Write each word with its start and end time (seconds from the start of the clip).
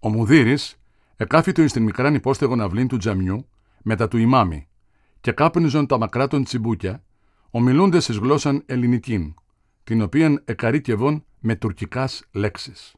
Ο 0.00 0.08
Μουδύρης 0.08 0.80
εκάφητο 1.16 1.62
εις 1.62 1.72
την 1.72 1.82
μικράν 1.82 2.14
υπόστεγον 2.14 2.60
αυλήν 2.60 2.88
του 2.88 2.96
τζαμιού 2.96 3.48
μετά 3.82 4.08
του 4.08 4.16
ημάμι 4.16 4.68
και 5.20 5.32
κάπνιζον 5.32 5.86
τα 5.86 5.98
μακρά 5.98 6.28
των 6.28 6.44
τσιμπούκια, 6.44 7.04
ομιλούντες 7.50 8.08
εις 8.08 8.16
γλώσσαν 8.16 8.62
ελληνικήν, 8.66 9.34
την 9.84 10.02
οποίαν 10.02 10.42
εκαρίκευον 10.44 11.24
με 11.38 11.56
τουρκικάς 11.56 12.24
λέξεις. 12.32 12.94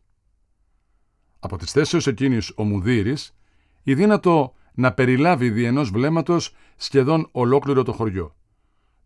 Από 1.38 1.56
τις 1.56 1.72
θέσεως 1.72 2.06
εκείνης 2.06 2.52
ο 2.56 2.62
Μουδύρης, 2.64 3.36
η 3.82 3.94
δύνατο 3.94 4.54
να 4.74 4.92
περιλάβει 4.92 5.50
δι' 5.50 5.64
ενός 5.64 5.90
βλέμματος 5.90 6.54
σχεδόν 6.76 7.28
ολόκληρο 7.32 7.82
το 7.82 7.92
χωριό, 7.92 8.36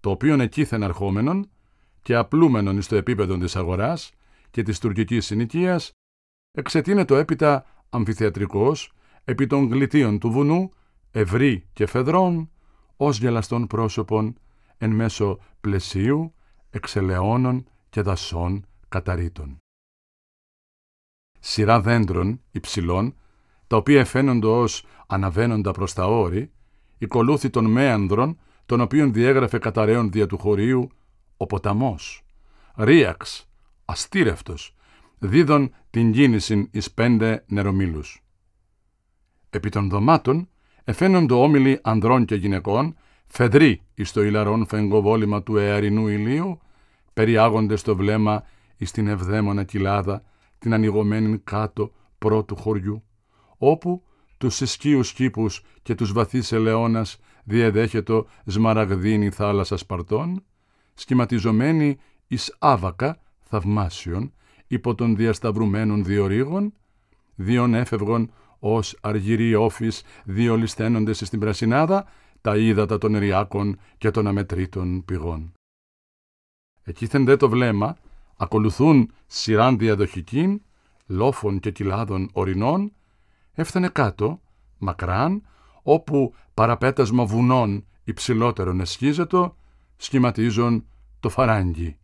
το 0.01 0.11
οποίον 0.11 0.41
εκείθεν 0.41 0.83
αρχόμενον 0.83 1.51
και 2.03 2.15
απλούμενον 2.15 2.77
εις 2.77 2.87
το 2.87 2.97
επίπεδο 2.97 3.39
της 3.39 3.57
αγοράς 3.57 4.13
και 4.51 4.63
της 4.63 4.79
τουρκικής 4.79 5.27
συνοικίας, 5.27 5.91
εξετείνεται 6.53 7.19
έπειτα 7.19 7.67
αμφιθεατρικός 7.95 8.93
επί 9.25 9.47
των 9.47 9.69
γλυτίων 9.69 10.19
του 10.19 10.31
βουνού, 10.31 10.71
ευρύ 11.11 11.67
και 11.73 11.87
φεδρών, 11.87 12.51
ως 12.97 13.19
γελαστών 13.19 13.67
πρόσωπων 13.67 14.39
εν 14.79 14.91
μέσω 14.91 15.39
πλαισίου, 15.61 16.35
εξελαιώνων 16.71 17.67
και 17.91 18.03
δασών 18.03 18.67
καταρρήτων. 18.89 19.59
Σειρά 21.41 21.81
δέντρων 21.81 22.41
υψηλών, 22.51 23.15
τα 23.67 23.77
οποία 23.77 24.05
φαίνονται 24.05 24.47
ως 24.47 24.85
αναβαίνοντα 25.07 25.71
προς 25.71 25.93
τα 25.93 26.07
όρη, 26.07 26.53
η 26.99 27.07
κολούθη 27.07 27.51
των 27.51 27.65
μέανδρων, 27.65 28.39
τον 28.67 28.81
οποίον 28.81 29.13
διέγραφε 29.13 29.59
καταραίων 29.59 30.11
δια 30.11 30.27
του 30.27 30.39
χωρίου 30.39 30.89
ο 31.37 31.47
ποταμός, 31.47 32.23
ρίαξ, 32.77 33.49
αστήρευτος, 33.85 34.75
δίδων 35.27 35.75
την 35.91 36.13
κίνηση 36.13 36.69
εις 36.73 36.91
πέντε 36.91 37.45
νερομίλους. 37.47 38.23
Επί 39.51 39.69
των 39.69 39.89
δωμάτων 39.89 40.49
εφαίνονται 40.85 41.35
όμιλοι 41.35 41.79
ανδρών 41.83 42.25
και 42.25 42.35
γυναικών, 42.35 42.97
φεδροί 43.27 43.83
εις 43.95 44.13
το 44.13 44.23
ηλαρόν 44.23 44.67
φεγγοβόλημα 44.67 45.43
του 45.43 45.57
αιαρινού 45.57 46.09
ηλίου, 46.09 46.61
περιάγονται 47.13 47.77
στο 47.77 47.97
βλέμμα 47.97 48.45
εις 48.77 48.91
την 48.91 49.09
ευδαίμονα 49.09 49.65
κοιλάδα, 49.65 50.23
την 50.59 50.75
ανοιγωμένη 50.75 51.39
κάτω 51.39 51.93
πρώτου 52.19 52.57
χωριού, 52.57 53.05
όπου 53.59 54.03
τους 54.39 54.55
συσκίους 54.55 55.13
κήπους 55.13 55.63
και 55.83 55.95
τους 55.95 56.13
βαθείς 56.13 56.53
ελαιώνας 56.53 57.19
διεδέχετο 57.45 58.27
σμαραγδίνη 58.45 59.31
θάλασσας 59.31 59.81
Σπαρτών, 59.81 60.45
σχηματιζομένη 60.95 61.97
εις 62.27 62.57
άβακα 62.59 63.21
θαυμάσιων 63.41 64.33
υπό 64.75 64.95
των 64.95 65.17
διασταυρουμένων 65.17 66.05
διορίγων, 66.05 66.73
διον 67.35 67.75
έφευγον 67.75 68.31
ως 68.59 68.99
αργυροί 69.01 69.55
όφης 69.55 70.03
δύο 70.25 70.57
λησταίνοντες 70.57 71.19
στην 71.19 71.41
πρασινάδα, 71.41 72.07
τα 72.41 72.57
ύδατα 72.57 72.99
των 72.99 73.19
ριάκων 73.19 73.79
και 73.99 74.11
των 74.11 74.27
αμετρήτων 74.27 75.05
πηγών. 75.05 75.53
Εκείθεν 76.83 77.25
δε 77.25 77.37
το 77.37 77.49
βλέμμα, 77.49 77.97
ακολουθούν 78.37 79.13
σειράν 79.27 79.79
διαδοχικήν, 79.79 80.61
λόφων 81.07 81.61
και 81.61 81.71
κοιλάδων 81.71 82.31
ορεινών, 82.33 82.93
έφτανε 83.53 83.89
κάτω, 83.89 84.41
μακράν, 84.79 85.43
όπου 85.83 86.35
παραπέτασμα 86.55 87.25
βουνών 87.25 87.85
υψηλότερων 88.05 88.81
εσχίζετο, 88.81 89.57
σχηματίζουν 89.97 90.87
το 91.21 91.29
φαράγγι, 91.29 91.97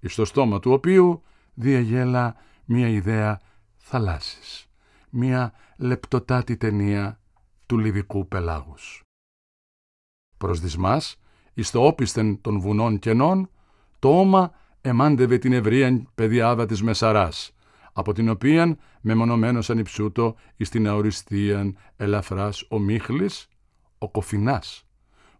εις 0.00 0.14
το 0.14 0.24
στόμα 0.24 0.60
του 0.60 0.72
οποίου 0.72 1.22
διαγέλα 1.54 2.36
μία 2.64 2.88
ιδέα 2.88 3.40
θαλάσσης, 3.76 4.66
μία 5.10 5.52
λεπτοτάτη 5.76 6.56
ταινία 6.56 7.20
του 7.66 7.78
λιβικού 7.78 8.28
πελάγους. 8.28 9.02
Προς 10.38 10.60
δυσμάς, 10.60 11.20
εις 11.54 11.70
το 11.70 11.86
όπισθεν 11.86 12.40
των 12.40 12.60
βουνών 12.60 12.98
κενών, 12.98 13.50
το 13.98 14.18
όμα 14.18 14.52
εμάντευε 14.80 15.38
την 15.38 15.52
ευρεία 15.52 16.02
πεδιάδα 16.14 16.66
της 16.66 16.82
Μεσαράς, 16.82 17.52
από 17.92 18.12
την 18.12 18.28
οποίαν 18.28 18.78
μεμονωμένος 19.00 19.70
ανυψούτο 19.70 20.34
εις 20.56 20.68
την 20.68 20.88
αοριστίαν 20.88 21.76
ελαφράς 21.96 22.66
ο 22.70 22.78
Μίχλης, 22.78 23.48
ο 23.98 24.10
Κοφινάς, 24.10 24.86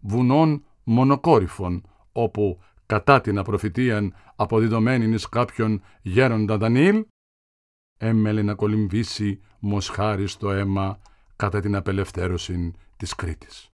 βουνών 0.00 0.64
μονοκόρυφων, 0.84 1.86
όπου 2.12 2.60
κατά 2.94 3.20
την 3.20 3.38
απροφητείαν 3.38 4.14
αποδιδομένη 4.36 5.14
εις 5.14 5.28
κάποιον 5.28 5.82
γέροντα 6.02 6.58
Δανίλ, 6.58 7.06
έμελε 7.98 8.42
να 8.42 8.54
κολυμβήσει 8.54 9.40
μοσχάρι 9.58 10.26
στο 10.26 10.50
αίμα 10.50 10.98
κατά 11.36 11.60
την 11.60 11.74
απελευθέρωση 11.76 12.72
της 12.96 13.14
Κρήτης. 13.14 13.68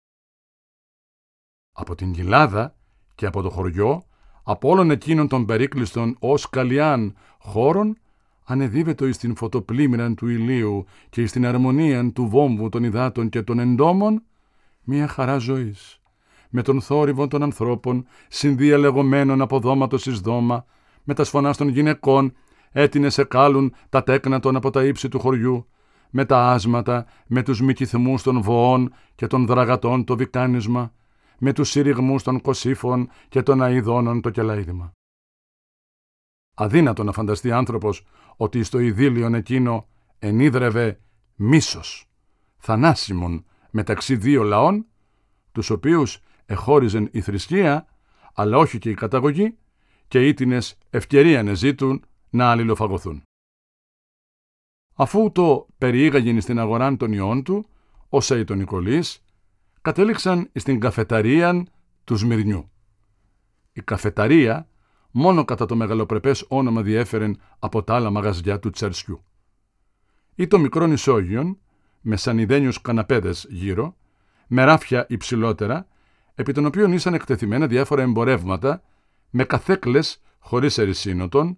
Από 1.71 1.95
την 1.95 2.11
κοιλάδα 2.11 2.75
και 3.15 3.25
από 3.25 3.41
το 3.41 3.49
χωριό, 3.49 4.05
από 4.43 4.69
όλων 4.69 4.91
εκείνων 4.91 5.27
των 5.27 5.45
περίκλειστων 5.45 6.15
ως 6.19 6.49
καλιάν 6.49 7.17
χώρων, 7.37 7.97
ανεδίβετο 8.43 9.07
εις 9.07 9.17
την 9.17 9.35
φωτοπλήμυραν 9.35 10.15
του 10.15 10.27
ηλίου 10.27 10.85
και 11.09 11.21
εις 11.21 11.31
την 11.31 11.45
αρμονίαν 11.45 12.13
του 12.13 12.27
βόμβου 12.27 12.69
των 12.69 12.83
υδάτων 12.83 13.29
και 13.29 13.41
των 13.41 13.59
εντόμων, 13.59 14.23
μία 14.83 15.07
χαρά 15.07 15.37
ζωής, 15.37 16.01
με 16.49 16.61
τον 16.61 16.81
θόρυβο 16.81 17.27
των 17.27 17.43
ανθρώπων, 17.43 18.07
συνδιαλεγωμένων 18.27 19.41
από 19.41 19.59
δώματος 19.59 20.05
εις 20.05 20.19
δώμα, 20.19 20.65
με 21.03 21.13
τα 21.13 21.23
σφωνά 21.23 21.53
των 21.53 21.67
γυναικών, 21.67 22.33
έτεινε 22.71 23.09
σε 23.09 23.23
κάλουν 23.23 23.73
τα 23.89 24.03
τέκνα 24.03 24.39
των 24.39 24.55
από 24.55 24.69
τα 24.69 24.83
ύψη 24.83 25.09
του 25.09 25.19
χωριού, 25.19 25.67
με 26.09 26.25
τα 26.25 26.51
άσματα, 26.51 27.05
με 27.27 27.43
τους 27.43 27.61
μικυθμούς 27.61 28.23
των 28.23 28.41
βοών 28.41 28.93
και 29.15 29.27
των 29.27 29.45
δραγατών 29.45 30.03
το 30.03 30.17
βικάνισμα, 30.17 30.93
με 31.39 31.53
τους 31.53 31.69
σύριγμούς 31.69 32.23
των 32.23 32.41
κοσίφων 32.41 33.09
και 33.29 33.41
των 33.41 33.61
αειδώνων 33.61 34.21
το 34.21 34.29
κελαίδημα. 34.29 34.91
Αδύνατο 36.53 37.03
να 37.03 37.11
φανταστεί 37.11 37.51
άνθρωπος 37.51 38.05
ότι 38.37 38.63
στο 38.63 38.79
ειδήλιον 38.79 39.33
εκείνο 39.33 39.87
ενίδρευε 40.19 40.99
μίσος, 41.35 42.09
θανάσιμον 42.57 43.45
μεταξύ 43.71 44.15
δύο 44.15 44.43
λαών, 44.43 44.85
τους 45.51 45.69
οποίους 45.69 46.19
εχώριζεν 46.47 47.09
η 47.11 47.21
θρησκεία, 47.21 47.87
αλλά 48.33 48.57
όχι 48.57 48.77
και 48.77 48.89
η 48.89 48.93
καταγωγή, 48.93 49.57
και 50.07 50.27
ήτινες 50.27 50.77
ευκαιρία 50.89 51.53
ζήτουν 51.53 52.05
να 52.29 52.51
αλληλοφαγωθούν. 52.51 53.21
Αφού 54.95 55.31
το 55.31 55.67
περιήγαγεν 55.77 56.41
στην 56.41 56.59
αγοράν 56.59 56.97
των 56.97 57.11
ιών 57.11 57.43
του, 57.43 57.65
όσα 58.09 58.43
τον 58.43 58.57
Νικολής, 58.57 59.23
κατέληξαν 59.81 60.49
στην 60.53 60.79
καφεταρίαν 60.79 61.69
του 62.03 62.15
Σμυρνιού. 62.15 62.71
Η 63.73 63.81
καφεταρία 63.81 64.67
μόνο 65.11 65.45
κατά 65.45 65.65
το 65.65 65.75
μεγαλοπρεπές 65.75 66.45
όνομα 66.47 66.81
διέφερεν 66.81 67.41
από 67.59 67.83
τα 67.83 67.95
άλλα 67.95 68.09
μαγαζιά 68.09 68.59
του 68.59 68.69
Τσερσιού. 68.69 69.23
Ή 70.35 70.47
το 70.47 70.59
μικρό 70.59 70.85
νησόγειον, 70.85 71.59
με 72.01 72.15
σανιδένιους 72.15 72.81
καναπέδες 72.81 73.47
γύρω, 73.49 73.95
με 74.47 74.63
ράφια 74.63 75.05
υψηλότερα, 75.09 75.87
επί 76.39 76.53
των 76.53 76.65
οποίων 76.65 76.91
ήσαν 76.91 77.13
εκτεθειμένα 77.13 77.67
διάφορα 77.67 78.01
εμπορεύματα, 78.01 78.83
με 79.29 79.43
καθέκλες 79.43 80.21
χωρίς 80.39 80.77
ερησίνοτον, 80.77 81.57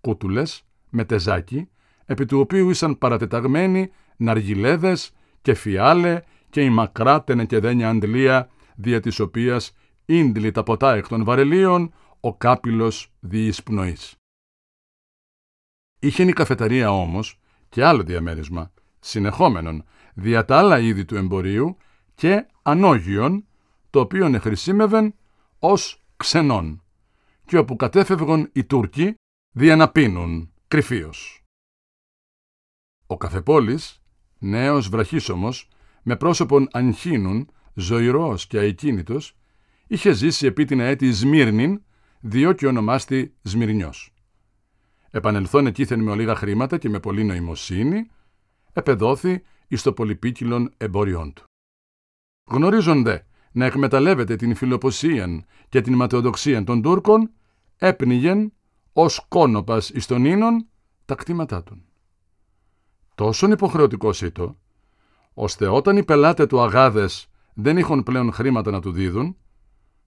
κούτουλες, 0.00 0.64
με 0.90 1.04
τεζάκι, 1.04 1.68
επί 2.04 2.26
του 2.26 2.40
οποίου 2.40 2.70
ήσαν 2.70 2.98
παρατεταγμένοι 2.98 3.90
ναργιλέδες 4.16 5.12
και 5.42 5.54
φιάλε 5.54 6.22
και 6.50 6.62
η 6.62 6.70
μακρά 6.70 7.24
τενεκεδένια 7.24 7.88
αντλία, 7.88 8.50
δια 8.74 9.00
της 9.00 9.20
οποίας 9.20 9.76
ίντλη 10.04 10.50
τα 10.50 10.62
ποτά 10.62 10.94
εκ 10.94 11.08
των 11.08 11.24
βαρελίων, 11.24 11.94
ο 12.20 12.36
κάπηλος 12.36 13.12
διείς 13.20 13.62
πνοής. 13.62 14.16
Είχε 16.00 16.22
η 16.22 16.32
καφεταρία 16.32 16.90
όμως 16.90 17.40
και 17.68 17.84
άλλο 17.84 18.02
διαμέρισμα, 18.02 18.72
συνεχόμενον, 19.00 19.84
δια 20.14 20.44
τα 20.44 20.58
άλλα 20.58 20.78
είδη 20.78 21.04
του 21.04 21.16
εμπορίου 21.16 21.76
και 22.14 22.46
ανόγιον, 22.62 23.46
το 23.92 24.00
οποίο 24.00 24.26
εχρησίμευεν 24.26 25.14
ως 25.58 26.04
ξενών, 26.16 26.82
και 27.44 27.58
όπου 27.58 27.76
κατέφευγαν 27.76 28.50
οι 28.52 28.64
Τούρκοι 28.64 29.14
δια 29.50 29.76
να 29.76 29.90
πίνουν 29.90 30.52
κρυφίως. 30.68 31.44
Ο 33.06 33.16
καφεπόλης, 33.16 34.02
νέος 34.38 34.88
βραχίσωμος, 34.88 35.68
με 36.02 36.16
πρόσωπον 36.16 36.68
αγχύνουν, 36.72 37.50
ζωηρός 37.74 38.46
και 38.46 38.58
αεκίνητος, 38.58 39.36
είχε 39.86 40.12
ζήσει 40.12 40.46
επί 40.46 40.64
την 40.64 40.80
αέτη 40.80 41.12
Σμύρνην, 41.12 41.82
διό 42.20 42.52
και 42.52 42.66
ονομάστη 42.66 43.34
Σμυρνιός. 43.42 44.14
Επανελθόν 45.10 45.66
εκείθεν 45.66 46.00
με 46.00 46.10
ολίγα 46.10 46.34
χρήματα 46.34 46.78
και 46.78 46.88
με 46.88 47.00
πολλή 47.00 47.24
νοημοσύνη, 47.24 48.10
επεδόθη 48.72 49.42
εις 49.68 49.82
το 49.82 49.92
πολυπίκυλον 49.92 50.74
εμπόριόν 50.76 51.32
του. 51.32 51.44
Γνωρίζονται 52.50 53.26
να 53.52 53.64
εκμεταλλεύεται 53.64 54.36
την 54.36 54.54
φιλοποσίαν 54.54 55.44
και 55.68 55.80
την 55.80 55.94
ματαιοδοξία 55.94 56.64
των 56.64 56.82
Τούρκων, 56.82 57.30
έπνιγεν 57.76 58.52
ως 58.92 59.24
κόνοπας 59.28 59.88
εις 59.88 60.06
των 60.06 60.24
ίνων 60.24 60.66
τα 61.04 61.14
κτήματά 61.14 61.62
του. 61.62 61.82
Τόσον 63.14 63.50
υποχρεωτικό 63.50 64.10
ήτο, 64.22 64.56
ώστε 65.34 65.66
όταν 65.66 65.96
οι 65.96 66.04
πελάτες 66.04 66.46
του 66.46 66.60
αγάδες 66.60 67.26
δεν 67.54 67.76
είχαν 67.76 68.02
πλέον 68.02 68.32
χρήματα 68.32 68.70
να 68.70 68.80
του 68.80 68.92
δίδουν, 68.92 69.36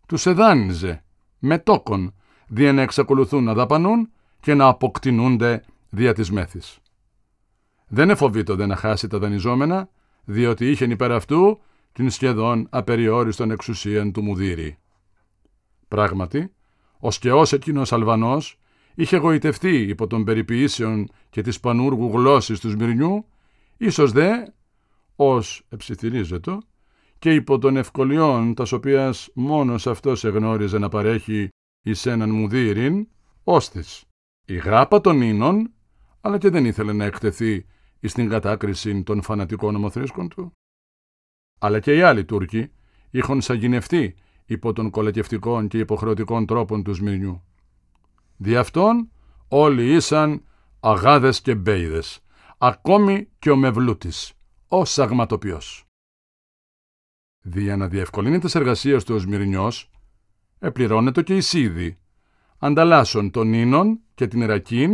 τους 0.07 0.25
εδάνιζε 0.25 1.03
με 1.39 1.57
τόκον 1.57 2.13
δια 2.47 2.73
να 2.73 2.81
εξακολουθούν 2.81 3.43
να 3.43 3.53
δαπανούν 3.53 4.09
και 4.39 4.53
να 4.53 4.67
αποκτηνούνται 4.67 5.63
δια 5.89 6.13
της 6.13 6.31
μέθης. 6.31 6.79
Δεν 7.87 8.09
εφοβήτωται 8.09 8.65
να 8.65 8.75
χάσει 8.75 9.07
τα 9.07 9.19
δανειζόμενα, 9.19 9.89
διότι 10.23 10.69
είχε 10.69 10.85
υπέρ 10.85 11.11
αυτού 11.11 11.59
την 11.95 12.09
σχεδόν 12.09 12.67
απεριόριστον 12.69 13.51
εξουσίαν 13.51 14.11
του 14.11 14.23
Μουδύρη. 14.23 14.77
Πράγματι, 15.87 16.53
ο 16.99 17.11
σκεός 17.11 17.53
εκείνος 17.53 17.93
Αλβανός 17.93 18.59
είχε 18.95 19.17
γοητευτεί 19.17 19.81
υπό 19.81 20.07
των 20.07 20.23
περιποιήσεων 20.23 21.09
και 21.29 21.41
της 21.41 21.59
πανούργου 21.59 22.11
γλώσσης 22.11 22.59
του 22.59 22.69
Σμυρνιού, 22.69 23.25
ίσως 23.77 24.11
δε, 24.11 24.29
ως 25.15 25.65
εψιθυρίζετο, 25.69 26.61
και 27.19 27.33
υπό 27.33 27.57
των 27.57 27.77
ευκολιών 27.77 28.53
τας 28.53 28.71
οποίας 28.71 29.29
μόνος 29.33 29.87
αυτός 29.87 30.23
εγνώριζε 30.23 30.77
να 30.77 30.89
παρέχει 30.89 31.49
εις 31.81 32.05
έναν 32.05 32.29
μουδύριν, 32.29 33.07
όστις. 33.43 34.03
Η 34.45 34.55
γράπα 34.55 35.01
των 35.01 35.21
ίνων, 35.21 35.73
αλλά 36.21 36.37
και 36.37 36.49
δεν 36.49 36.65
ήθελε 36.65 36.93
να 36.93 37.05
εκτεθεί 37.05 37.65
εις 37.99 38.13
την 38.13 38.29
κατάκριση 38.29 39.03
των 39.03 39.21
φανατικών 39.21 39.75
ομοθρίσκων 39.75 40.29
του. 40.29 40.53
Αλλά 41.65 41.79
και 41.79 41.95
οι 41.95 42.01
άλλοι 42.01 42.25
Τούρκοι 42.25 42.71
είχαν 43.09 43.41
σαγηνευτεί 43.41 44.15
υπό 44.45 44.73
των 44.73 44.89
κολακευτικών 44.89 45.67
και 45.67 45.77
υποχρεωτικών 45.77 46.45
τρόπων 46.45 46.83
του 46.83 46.93
Σμυρνιού. 46.93 47.43
Δι' 48.37 48.55
αυτόν 48.55 49.11
όλοι 49.47 49.93
ήσαν 49.93 50.43
αγάδες 50.79 51.41
και 51.41 51.55
μπέιδες, 51.55 52.19
ακόμη 52.57 53.29
και 53.39 53.51
ο 53.51 53.55
Μευλούτης, 53.55 54.33
ο 54.67 54.85
σαγματοποιός. 54.85 55.83
Δια 57.41 57.77
να 57.77 57.87
διευκολύνει 57.87 58.39
τις 58.39 58.55
εργασίες 58.55 59.03
του 59.03 59.15
ο 59.15 59.17
Σμυρνιός, 59.17 59.89
επληρώνεται 60.59 61.23
και 61.23 61.35
η 61.35 61.41
Σίδη, 61.41 61.97
ανταλλάσσον 62.57 63.31
των 63.31 63.53
ίνων 63.53 63.99
και 64.15 64.27
την 64.27 64.45
Ρακίν 64.45 64.91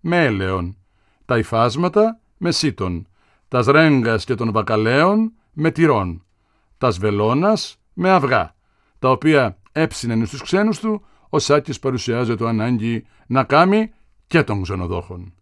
με 0.00 0.24
έλεον, 0.24 0.76
τα 1.24 1.38
υφάσματα 1.38 2.20
με 2.36 2.50
σίτων, 2.50 3.08
τα 3.48 3.72
ρέγγας 3.72 4.24
και 4.24 4.34
των 4.34 4.52
βακαλαίων 4.52 5.32
με 5.60 5.70
τυρών, 5.70 6.24
τα 6.78 6.90
βελώνας 6.90 7.80
με 7.92 8.10
αυγά, 8.10 8.54
τα 8.98 9.10
οποία 9.10 9.60
έψινεν 9.72 10.26
στους 10.26 10.42
ξένους 10.42 10.78
του, 10.78 11.06
ο 11.28 11.38
Σάκης 11.38 11.78
παρουσιάζει 11.78 12.36
το 12.36 12.46
ανάγκη 12.46 13.06
να 13.26 13.44
κάμει 13.44 13.90
και 14.26 14.42
των 14.42 14.62
ξενοδόχων. 14.62 15.34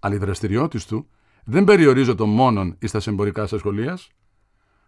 Αλλά 0.00 0.14
η 0.14 0.18
δραστηριότητα 0.18 0.84
του 0.88 1.08
δεν 1.44 1.64
περιορίζεται 1.64 2.24
μόνον 2.24 2.76
εις 2.78 2.90
τα 2.90 3.00
εμπορικά 3.06 3.46
σχολεία. 3.46 3.98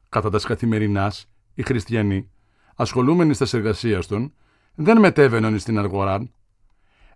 Κατά 0.08 0.30
τας 0.30 0.44
καθημερινάς, 0.44 1.30
οι 1.54 1.62
χριστιανοί, 1.62 2.30
ασχολούμενοι 2.76 3.34
στα 3.34 3.56
εργασία 3.56 4.02
των, 4.06 4.34
δεν 4.74 4.98
μετέβαιναν 4.98 5.58
στην 5.58 5.78
αργορά. 5.78 6.30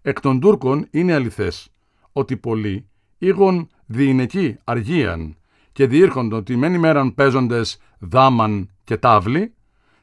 Εκ 0.03 0.21
των 0.21 0.41
Τούρκων 0.41 0.87
είναι 0.91 1.15
αληθές 1.15 1.69
ότι 2.12 2.37
πολλοί 2.37 2.89
ήγον 3.19 3.69
διηνεκοί 3.87 4.59
αργίαν 4.65 5.37
και 5.76 5.87
διήρχοντο 5.87 6.43
τη 6.43 6.56
μένη 6.56 6.78
μέραν 6.78 7.14
παίζοντες 7.14 7.78
δάμαν 7.99 8.70
και 8.84 8.96
τάβλη, 8.96 9.55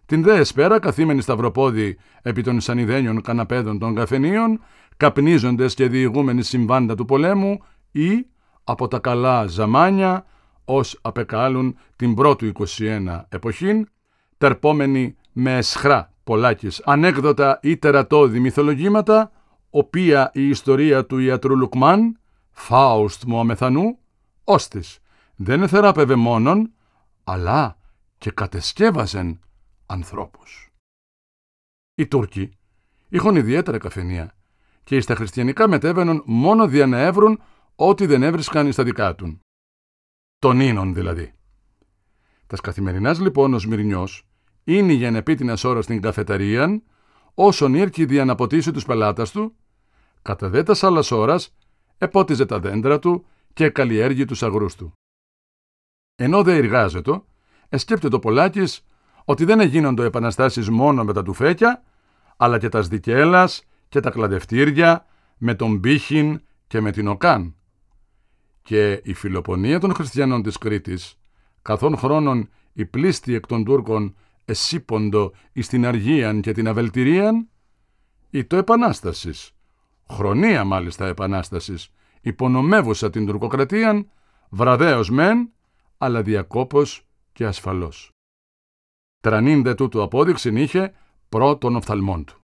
την 0.05 0.23
δε 0.23 0.37
εσπέρα 0.37 0.79
καθήμενοι 0.79 1.21
σταυροπόδι 1.21 1.97
επί 2.21 2.41
των 2.41 2.61
σανιδένιων 2.61 3.21
καναπέδων 3.21 3.79
των 3.79 3.95
καφενείων, 3.95 4.59
καπνίζοντες 4.97 5.73
και 5.73 5.87
διηγούμενοι 5.87 6.43
συμβάντα 6.43 6.95
του 6.95 7.05
πολέμου 7.05 7.59
ή 7.91 8.25
από 8.63 8.87
τα 8.87 8.99
καλά 8.99 9.45
ζαμάνια 9.45 10.25
ως 10.65 10.99
απεκάλουν 11.01 11.77
την 11.95 12.13
πρώτου 12.15 12.51
21 12.77 13.21
εποχήν, 13.29 13.87
τερπόμενοι 14.37 15.15
με 15.31 15.57
εσχρά 15.57 16.13
πολλάκις 16.23 16.81
ανέκδοτα 16.85 17.59
ή 17.61 17.77
τερατώδη 17.77 18.39
μυθολογήματα, 18.39 19.31
οποία 19.69 20.31
η 20.33 20.49
ιστορία 20.49 21.05
του 21.05 21.17
ιατρού 21.19 21.57
Λουκμάν, 21.57 22.19
Φάουστ 22.51 23.23
μου 23.23 23.39
αμεθανού, 23.39 23.97
όστις 24.43 24.97
δεν 25.35 25.61
εθεράπευε 25.61 26.15
μόνον, 26.15 26.73
αλλά 27.23 27.77
και 28.17 28.31
κατεσκεύαζεν 28.31 29.39
ανθρώπους. 29.85 30.71
Οι 31.95 32.07
Τούρκοι 32.07 32.57
είχαν 33.09 33.35
ιδιαίτερα 33.35 33.77
καφενεία 33.77 34.35
και 34.83 35.01
στα 35.01 35.15
χριστιανικά 35.15 35.67
μετέβαιναν 35.67 36.23
μόνο 36.25 36.67
δια 36.67 36.87
να 36.87 36.99
έβρουν 36.99 37.41
ό,τι 37.75 38.05
δεν 38.05 38.23
έβρισκαν 38.23 38.71
στα 38.71 38.83
δικά 38.83 39.15
τους. 39.15 39.39
Των 40.39 40.59
ίνων 40.59 40.93
δηλαδή. 40.93 41.33
Τας 42.47 42.61
καθημερινάς 42.61 43.19
λοιπόν 43.19 43.53
ο 43.53 43.59
Σμυρνιός 43.59 44.27
είναι 44.63 44.93
για 44.93 45.11
να 45.11 45.23
πει 45.23 45.35
την 45.35 45.51
ασόρα 45.51 45.81
στην 45.81 46.01
καφεταρία, 46.01 46.81
όσον 47.33 47.73
ήρκει 47.73 48.05
δια 48.05 48.25
να 48.25 48.35
ποτίσει 48.35 48.71
τους 48.71 48.85
πελάτας 48.85 49.31
του, 49.31 49.55
κατά 50.21 50.49
δε 50.49 50.63
τας 50.63 50.83
άλλας 50.83 51.11
ώρας, 51.11 51.55
επότιζε 51.97 52.45
τα 52.45 52.59
δέντρα 52.59 52.99
του 52.99 53.25
και 53.53 53.69
καλλιέργει 53.69 54.25
τους 54.25 54.43
αγρούς 54.43 54.75
του. 54.75 54.93
Ενώ 56.15 56.43
δε 56.43 56.55
εργάζεται, 56.55 57.21
εσκέπτεται 57.69 58.15
ο 58.15 58.19
Πολάκης 58.19 58.85
ότι 59.25 59.45
δεν 59.45 59.59
έγινονται 59.59 60.05
επαναστάσεις 60.05 60.69
μόνο 60.69 61.03
με 61.03 61.13
τα 61.13 61.23
τουφέκια, 61.23 61.83
αλλά 62.37 62.57
και 62.57 62.69
τα 62.69 62.81
σδικέλας 62.81 63.63
και 63.89 63.99
τα 63.99 64.09
κλαδευτήρια, 64.09 65.05
με 65.37 65.55
τον 65.55 65.79
πύχιν 65.79 66.41
και 66.67 66.81
με 66.81 66.91
την 66.91 67.07
οκάν. 67.07 67.55
Και 68.61 69.01
η 69.03 69.13
φιλοπονία 69.13 69.79
των 69.79 69.93
χριστιανών 69.93 70.43
της 70.43 70.57
Κρήτης, 70.57 71.19
καθόν 71.61 71.97
χρόνων 71.97 72.49
η 72.73 72.85
πλήστη 72.85 73.33
εκ 73.33 73.45
των 73.45 73.63
Τούρκων 73.63 74.15
εσύποντο 74.45 75.31
εις 75.51 75.67
την 75.67 75.85
αργίαν 75.85 76.41
και 76.41 76.51
την 76.51 76.67
αβελτηρίαν, 76.67 77.47
ή 78.29 78.43
το 78.43 78.55
επανάστασης, 78.55 79.51
χρονία 80.09 80.63
μάλιστα 80.63 81.07
επανάστασης, 81.07 81.89
υπονομεύουσα 82.21 83.09
την 83.09 83.25
τουρκοκρατίαν, 83.25 84.09
βραδέως 84.49 85.09
μεν, 85.09 85.49
αλλά 86.03 86.21
διακόπως 86.21 87.05
και 87.31 87.45
ασφαλώς. 87.45 88.09
Τρανίνδε 89.19 89.75
τούτου 89.75 90.01
απόδειξη 90.01 90.61
είχε 90.61 90.93
πρώτων 91.29 91.75
οφθαλμών 91.75 92.25
του. 92.25 92.39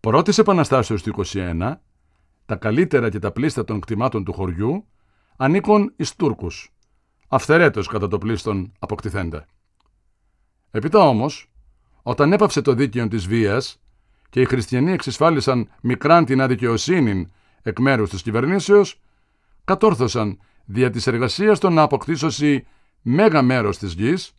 Πρώτης 0.00 0.38
επαναστάσεως 0.38 1.02
του 1.02 1.24
21, 1.26 1.74
τα 2.46 2.56
καλύτερα 2.56 3.10
και 3.10 3.18
τα 3.18 3.32
πλήστα 3.32 3.64
των 3.64 3.80
κτημάτων 3.80 4.24
του 4.24 4.32
χωριού 4.32 4.86
ανήκουν 5.36 5.92
εις 5.96 6.14
Τούρκους, 6.16 6.72
αυθερέτως 7.28 7.86
κατά 7.88 8.08
το 8.08 8.18
πλήστον 8.18 8.72
αποκτηθέντα. 8.78 9.46
Επίτα 10.70 10.98
όμως, 10.98 11.50
όταν 12.02 12.32
έπαυσε 12.32 12.60
το 12.60 12.72
δίκαιο 12.72 13.08
της 13.08 13.26
βίας 13.26 13.80
και 14.30 14.40
οι 14.40 14.44
χριστιανοί 14.44 14.92
εξισφάλισαν 14.92 15.70
μικράν 15.82 16.24
την 16.24 16.40
αδικαιοσύνη 16.40 17.26
εκ 17.62 17.78
μέρους 17.78 18.10
της 18.10 18.22
κυβερνήσεως, 18.22 19.00
κατόρθωσαν 19.64 20.38
δια 20.72 20.90
της 20.90 21.06
εργασίας 21.06 21.58
των 21.58 21.72
να 21.72 21.82
αποκτήσωση 21.82 22.66
μέγα 23.02 23.42
μέρος 23.42 23.78
της 23.78 23.92
γης, 23.92 24.32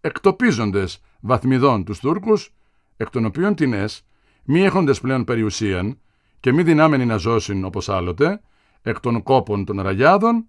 εκτοπίζοντες 0.00 1.00
βαθμιδών 1.20 1.84
τους 1.84 1.98
Τούρκους, 1.98 2.54
εκ 2.96 3.10
των 3.10 3.24
οποίων 3.24 3.54
τινές, 3.54 4.02
μη 4.44 4.60
έχοντες 4.60 5.00
πλέον 5.00 5.24
περιουσίαν 5.24 6.00
και 6.40 6.52
μη 6.52 6.62
δυνάμενοι 6.62 7.06
να 7.06 7.16
ζώσουν 7.16 7.64
όπως 7.64 7.88
άλλοτε, 7.88 8.40
εκ 8.82 9.00
των 9.00 9.22
κόπων 9.22 9.64
των 9.64 9.80
ραγιάδων, 9.80 10.48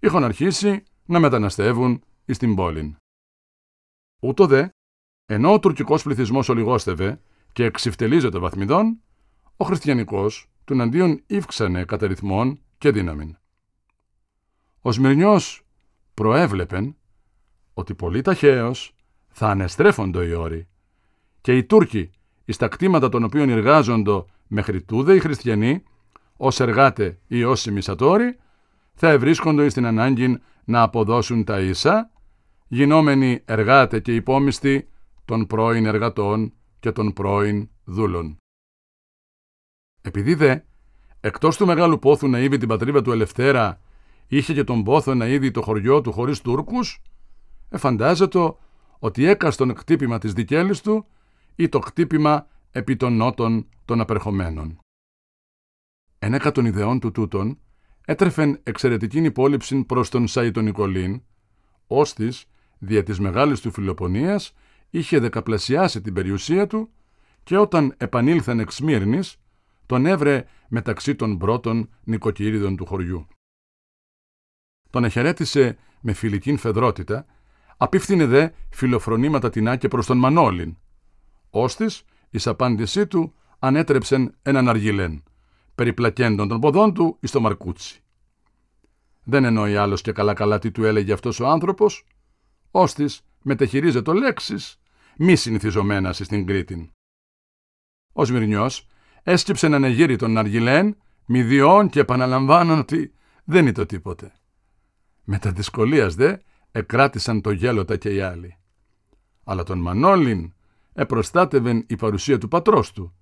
είχαν 0.00 0.24
αρχίσει 0.24 0.82
να 1.04 1.18
μεταναστεύουν 1.18 2.02
εις 2.24 2.38
την 2.38 2.54
πόλην. 2.54 2.96
Ούτω 4.20 4.46
δε, 4.46 4.68
ενώ 5.26 5.52
ο 5.52 5.58
τουρκικός 5.58 6.02
πληθυσμός 6.02 6.48
ολιγόστευε 6.48 7.20
και 7.52 7.64
εξυφτελίζεται 7.64 8.38
βαθμιδών, 8.38 9.00
ο 9.56 9.64
χριστιανικός 9.64 10.50
του 10.64 10.82
αντίον 10.82 11.22
ύφξανε 11.26 11.84
κατά 11.84 12.06
ρυθμών 12.06 12.60
και 12.78 12.90
δύναμην. 12.90 13.39
Ο 14.82 14.92
Σμυρνιός 14.92 15.62
προέβλεπεν 16.14 16.96
ότι 17.74 17.94
πολύ 17.94 18.22
ταχαίως 18.22 18.94
θα 19.28 19.48
ανεστρέφοντο 19.48 20.22
οι 20.22 20.32
όροι 20.32 20.68
και 21.40 21.56
οι 21.56 21.64
Τούρκοι 21.64 22.10
εις 22.44 22.56
τα 22.56 22.68
κτήματα 22.68 23.08
των 23.08 23.24
οποίων 23.24 23.48
εργάζοντο 23.48 24.26
μέχρι 24.46 24.82
τούδε 24.82 25.14
οι 25.14 25.20
χριστιανοί, 25.20 25.82
ως 26.36 26.60
εργάτε 26.60 27.18
ή 27.26 27.44
ως 27.44 27.66
ημισατόροι, 27.66 28.38
θα 28.94 29.08
ευρίσκοντο 29.08 29.62
εις 29.62 29.74
την 29.74 29.86
ανάγκη 29.86 30.38
να 30.64 30.82
αποδώσουν 30.82 31.44
τα 31.44 31.60
ίσα, 31.60 32.10
γινόμενοι 32.68 33.42
εργάτε 33.44 34.00
και 34.00 34.14
υπόμιστοι 34.14 34.88
των 35.24 35.46
πρώην 35.46 35.86
εργατών 35.86 36.52
και 36.80 36.92
των 36.92 37.12
πρώην 37.12 37.68
δούλων. 37.84 38.36
Επειδή 40.02 40.34
δε, 40.34 40.58
εκτός 41.20 41.56
του 41.56 41.66
μεγάλου 41.66 41.98
πόθου 41.98 42.28
να 42.28 42.38
είδει 42.38 42.58
την 42.58 42.68
πατρίδα 42.68 43.02
του 43.02 43.12
Ελευθέρα, 43.12 43.80
είχε 44.30 44.54
και 44.54 44.64
τον 44.64 44.82
πόθο 44.84 45.14
να 45.14 45.26
είδει 45.26 45.50
το 45.50 45.62
χωριό 45.62 46.00
του 46.00 46.12
χωρίς 46.12 46.40
Τούρκους, 46.40 47.02
εφαντάζεται 47.68 48.54
ότι 48.98 49.24
έκαστον 49.24 49.76
χτύπημα 49.76 50.18
της 50.18 50.32
δικέλης 50.32 50.80
του 50.80 51.06
ή 51.54 51.68
το 51.68 51.80
χτύπημα 51.80 52.46
επί 52.70 52.96
των 52.96 53.16
νότων 53.16 53.66
των 53.84 54.00
απερχομένων. 54.00 54.78
Ένα 56.18 56.52
των 56.52 56.64
ιδεών 56.64 57.00
του 57.00 57.12
τούτων 57.12 57.58
έτρεφεν 58.04 58.60
εξαιρετικήν 58.62 59.24
υπόλοιψη 59.24 59.84
προς 59.84 60.08
τον 60.08 60.26
Σαϊτον 60.26 60.64
Νικολίν, 60.64 61.22
ώστις, 61.86 62.46
δια 62.78 63.02
της 63.02 63.18
μεγάλης 63.18 63.60
του 63.60 63.70
φιλοπονίας, 63.72 64.52
είχε 64.90 65.18
δεκαπλασιάσει 65.18 66.00
την 66.00 66.14
περιουσία 66.14 66.66
του 66.66 66.90
και 67.42 67.56
όταν 67.56 67.94
επανήλθαν 67.96 68.60
εξ 68.60 68.80
Μύρνης, 68.80 69.36
τον 69.86 70.06
έβρε 70.06 70.44
μεταξύ 70.68 71.14
των 71.14 71.38
πρώτων 71.38 71.88
νοικοκυρίδων 72.04 72.76
του 72.76 72.86
χωριού. 72.86 73.26
Τον 74.90 75.04
εχαιρέτησε 75.04 75.78
με 76.00 76.12
φιλικήν 76.12 76.58
φεδρότητα, 76.58 77.26
απίφθινε 77.76 78.26
δε 78.26 78.48
φιλοφρονήματα 78.70 79.50
την 79.50 79.68
άκε 79.68 79.88
προς 79.88 80.06
τον 80.06 80.18
Μανόλιν. 80.18 80.76
Όστις, 81.50 82.02
εις 82.30 82.46
απάντησή 82.46 83.06
του, 83.06 83.34
ανέτρεψεν 83.58 84.34
έναν 84.42 84.68
αργιλέν, 84.68 85.22
περιπλακέντων 85.74 86.48
των 86.48 86.60
ποδών 86.60 86.94
του 86.94 87.16
εις 87.20 87.30
το 87.30 87.40
μαρκούτσι. 87.40 88.00
Δεν 89.24 89.44
εννοεί 89.44 89.76
άλλος 89.76 90.00
και 90.02 90.12
καλά 90.12 90.34
καλά 90.34 90.58
τι 90.58 90.70
του 90.70 90.84
έλεγε 90.84 91.12
αυτός 91.12 91.40
ο 91.40 91.46
άνθρωπος, 91.46 92.06
όστις 92.70 93.20
μετεχειρίζεται 93.42 94.12
λέξεις 94.12 94.80
μη 95.16 95.36
συνηθιζομένα 95.36 96.12
στην 96.12 96.46
Κρήτη. 96.46 96.90
Ο 98.12 98.24
Σμυρνιός 98.24 98.86
έσκυψε 99.22 99.68
να 99.68 99.76
ανεγείρει 99.76 100.16
τον 100.16 100.38
Αργιλέν, 100.38 100.96
μηδιών 101.26 101.88
και 101.88 102.00
επαναλαμβάνουν 102.00 102.78
ότι 102.78 103.14
δεν 103.44 103.62
είναι 103.62 103.72
το 103.72 103.86
τίποτε. 103.86 104.32
Με 105.24 105.38
τα 105.38 105.52
δυσκολίας 105.52 106.14
δε 106.14 106.36
εκράτησαν 106.70 107.40
το 107.40 107.50
γέλοτα 107.50 107.96
και 107.96 108.14
οι 108.14 108.20
άλλοι. 108.20 108.56
Αλλά 109.44 109.62
τον 109.62 109.78
Μανόλιν 109.78 110.52
επροστάτευεν 110.92 111.84
η 111.88 111.96
παρουσία 111.96 112.38
του 112.38 112.48
πατρός 112.48 112.92
του, 112.92 113.14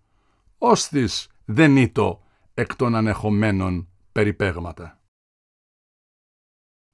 ώστις 0.58 1.28
δεν 1.44 1.76
ήτο 1.76 2.22
εκ 2.54 2.76
των 2.76 2.94
ανεχομένων 2.94 3.88
περιπέγματα. 4.12 5.00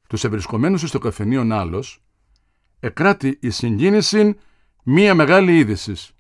Τους 0.09 0.25
ευρισκομένους 0.25 0.89
στο 0.89 0.99
καφενείο 0.99 1.55
άλλος, 1.55 2.03
εκράτη 2.81 3.39
η 3.41 3.51
συγκίνηση 3.51 4.37
μία 4.83 5.15
μεγάλη 5.15 5.59
είδησης. 5.59 6.13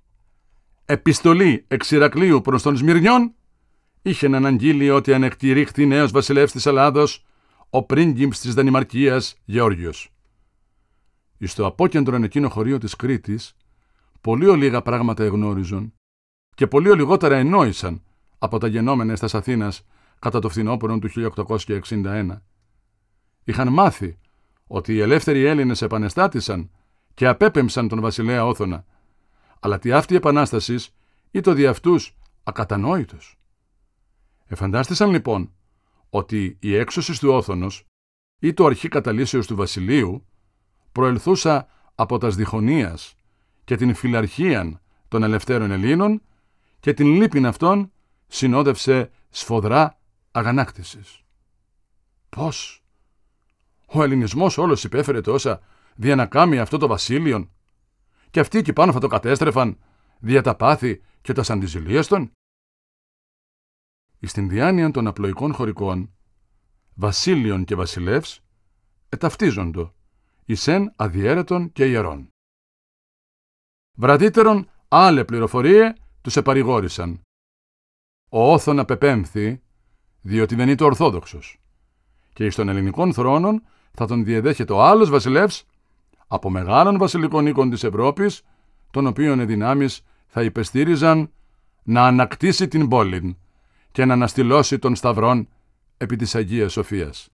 Επιστολή 0.84 1.64
εξ 1.68 1.90
Ηρακλείου 1.90 2.40
προς 2.40 2.62
τον 2.62 2.76
Σμυρνιών 2.76 3.34
είχε 4.02 4.28
να 4.28 4.36
αναγγείλει 4.36 4.90
ότι 4.90 5.14
ανεκτηρίχθη 5.14 5.86
νέος 5.86 6.10
βασιλεύς 6.10 6.52
της 6.52 6.66
Ελλάδος, 6.66 7.24
ο 7.76 7.82
πρίγκιμπς 7.82 8.40
της 8.40 8.54
Δανημαρκίας 8.54 9.34
Γεώργιος. 9.44 10.12
Εις 11.38 11.54
το 11.54 11.66
απόκεντρο 11.66 12.16
εκείνο 12.16 12.48
χωρίο 12.48 12.78
της 12.78 12.96
Κρήτης, 12.96 13.56
πολύ 14.20 14.56
λίγα 14.56 14.82
πράγματα 14.82 15.24
εγνώριζον 15.24 15.94
και 16.54 16.66
πολύ 16.66 16.94
λιγότερα 16.94 17.36
εννόησαν 17.36 18.02
από 18.38 18.58
τα 18.58 18.66
γενόμενα 18.66 19.16
στα 19.16 19.38
Αθήνας 19.38 19.86
κατά 20.18 20.38
το 20.38 20.48
φθινόπωρο 20.48 20.98
του 20.98 21.08
1861. 21.08 22.42
Είχαν 23.44 23.72
μάθει 23.72 24.18
ότι 24.66 24.94
οι 24.94 25.00
ελεύθεροι 25.00 25.44
Έλληνες 25.44 25.82
επανεστάτησαν 25.82 26.70
και 27.14 27.26
απέπεμψαν 27.26 27.88
τον 27.88 28.00
βασιλέα 28.00 28.46
Όθωνα, 28.46 28.84
αλλά 29.60 29.78
τι 29.78 29.92
αυτή 29.92 30.12
η 30.12 30.16
επανάστασης 30.16 30.94
ή 31.30 31.40
το 31.40 31.52
δι' 31.52 31.66
αυτούς 31.66 32.16
ακατανόητος. 32.42 33.38
Εφαντάστησαν 34.46 35.10
λοιπόν 35.10 35.52
ότι 36.14 36.56
η 36.60 36.76
έξωσης 36.76 37.18
του 37.18 37.30
Όθωνος 37.30 37.86
ή 38.40 38.52
το 38.54 38.66
αρχή 38.66 38.88
καταλύσεως 38.88 39.46
του 39.46 39.56
βασιλείου 39.56 40.26
προελθούσα 40.92 41.68
από 41.94 42.18
τας 42.18 42.34
διχονίας 42.34 43.14
και 43.64 43.76
την 43.76 43.94
φιλαρχίαν 43.94 44.80
των 45.08 45.22
ελευθέρων 45.22 45.70
Ελλήνων 45.70 46.22
και 46.80 46.92
την 46.92 47.06
λύπην 47.06 47.46
αυτών 47.46 47.92
συνόδευσε 48.26 49.10
σφοδρά 49.28 49.98
αγανάκτησης. 50.30 51.22
Πώς! 52.28 52.84
Ο 53.86 54.02
ελληνισμός 54.02 54.58
όλος 54.58 54.84
υπέφερε 54.84 55.20
τόσα 55.20 55.60
δια 55.94 56.14
να 56.14 56.26
κάνει 56.26 56.58
αυτό 56.58 56.78
το 56.78 56.86
βασίλειον 56.86 57.50
και 58.30 58.40
αυτοί 58.40 58.58
εκεί 58.58 58.72
πάνω 58.72 58.92
θα 58.92 59.00
το 59.00 59.06
κατέστρεφαν 59.06 59.78
δια 60.18 60.42
τα 60.42 60.54
πάθη 60.54 61.02
και 61.20 61.32
τα 61.32 61.42
σαντιζηλίες 61.42 62.06
των. 62.06 62.32
Εις 64.24 64.32
την 64.32 64.48
διάνοια 64.48 64.90
των 64.90 65.06
απλοϊκών 65.06 65.52
χωρικών, 65.52 66.10
βασίλειον 66.94 67.64
και 67.64 67.74
βασιλεύς 67.74 68.40
εταυτίζοντο 69.08 69.94
εις 70.44 70.66
εν 70.66 70.92
αδιέρετον 70.96 71.72
και 71.72 71.86
ιερών. 71.86 72.28
Βραδύτερον, 73.96 74.70
άλλε 74.88 75.24
πληροφορίες 75.24 75.92
τους 76.20 76.36
επαρηγόρησαν. 76.36 77.20
Ο 78.30 78.52
Όθων 78.52 78.78
απεπέμφθη, 78.78 79.62
διότι 80.20 80.54
δεν 80.54 80.68
είναι 80.68 80.84
ορθόδοξος. 80.84 81.60
Και 82.32 82.44
εις 82.44 82.54
των 82.54 82.68
ελληνικών 82.68 83.12
θρόνων 83.12 83.62
θα 83.92 84.06
τον 84.06 84.24
διεδέχεται 84.24 84.72
ο 84.72 84.82
άλλος 84.82 85.10
βασιλεύς 85.10 85.66
από 86.26 86.50
μεγάλων 86.50 86.98
βασιλικών 86.98 87.46
οίκων 87.46 87.70
της 87.70 87.84
Ευρώπης, 87.84 88.42
των 88.90 89.06
οποίων 89.06 89.40
οι 89.40 89.44
δυνάμεις 89.44 90.04
θα 90.26 90.42
υπεστήριζαν 90.42 91.32
να 91.82 92.06
ανακτήσει 92.06 92.68
την 92.68 92.88
πόλη 92.88 93.38
και 93.94 94.04
να 94.04 94.12
αναστηλώσει 94.12 94.78
τον 94.78 94.94
σταυρών 94.96 95.48
επί 95.96 96.16
της 96.16 96.34
Αγίας 96.34 96.72
Σοφίας. 96.72 97.28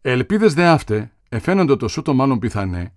Ελπίδες 0.00 0.54
δε 0.54 0.66
αύτε 0.66 1.12
εφαίνονται 1.28 1.76
το 1.76 1.88
σούτο 1.88 2.14
μάλλον 2.14 2.38
πιθανέ, 2.38 2.94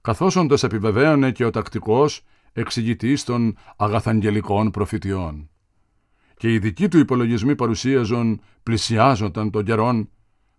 καθώς 0.00 0.36
όντως 0.36 0.62
επιβεβαίωνε 0.62 1.30
και 1.32 1.44
ο 1.44 1.50
τακτικός 1.50 2.24
εξηγητής 2.52 3.24
των 3.24 3.56
αγαθαγγελικών 3.76 4.70
προφητιών. 4.70 5.50
Και 6.36 6.52
οι 6.52 6.58
δικοί 6.58 6.88
του 6.88 6.98
υπολογισμοί 6.98 7.54
παρουσίαζον 7.54 8.40
πλησιάζονταν 8.62 9.50
των 9.50 9.64
καιρών, 9.64 10.10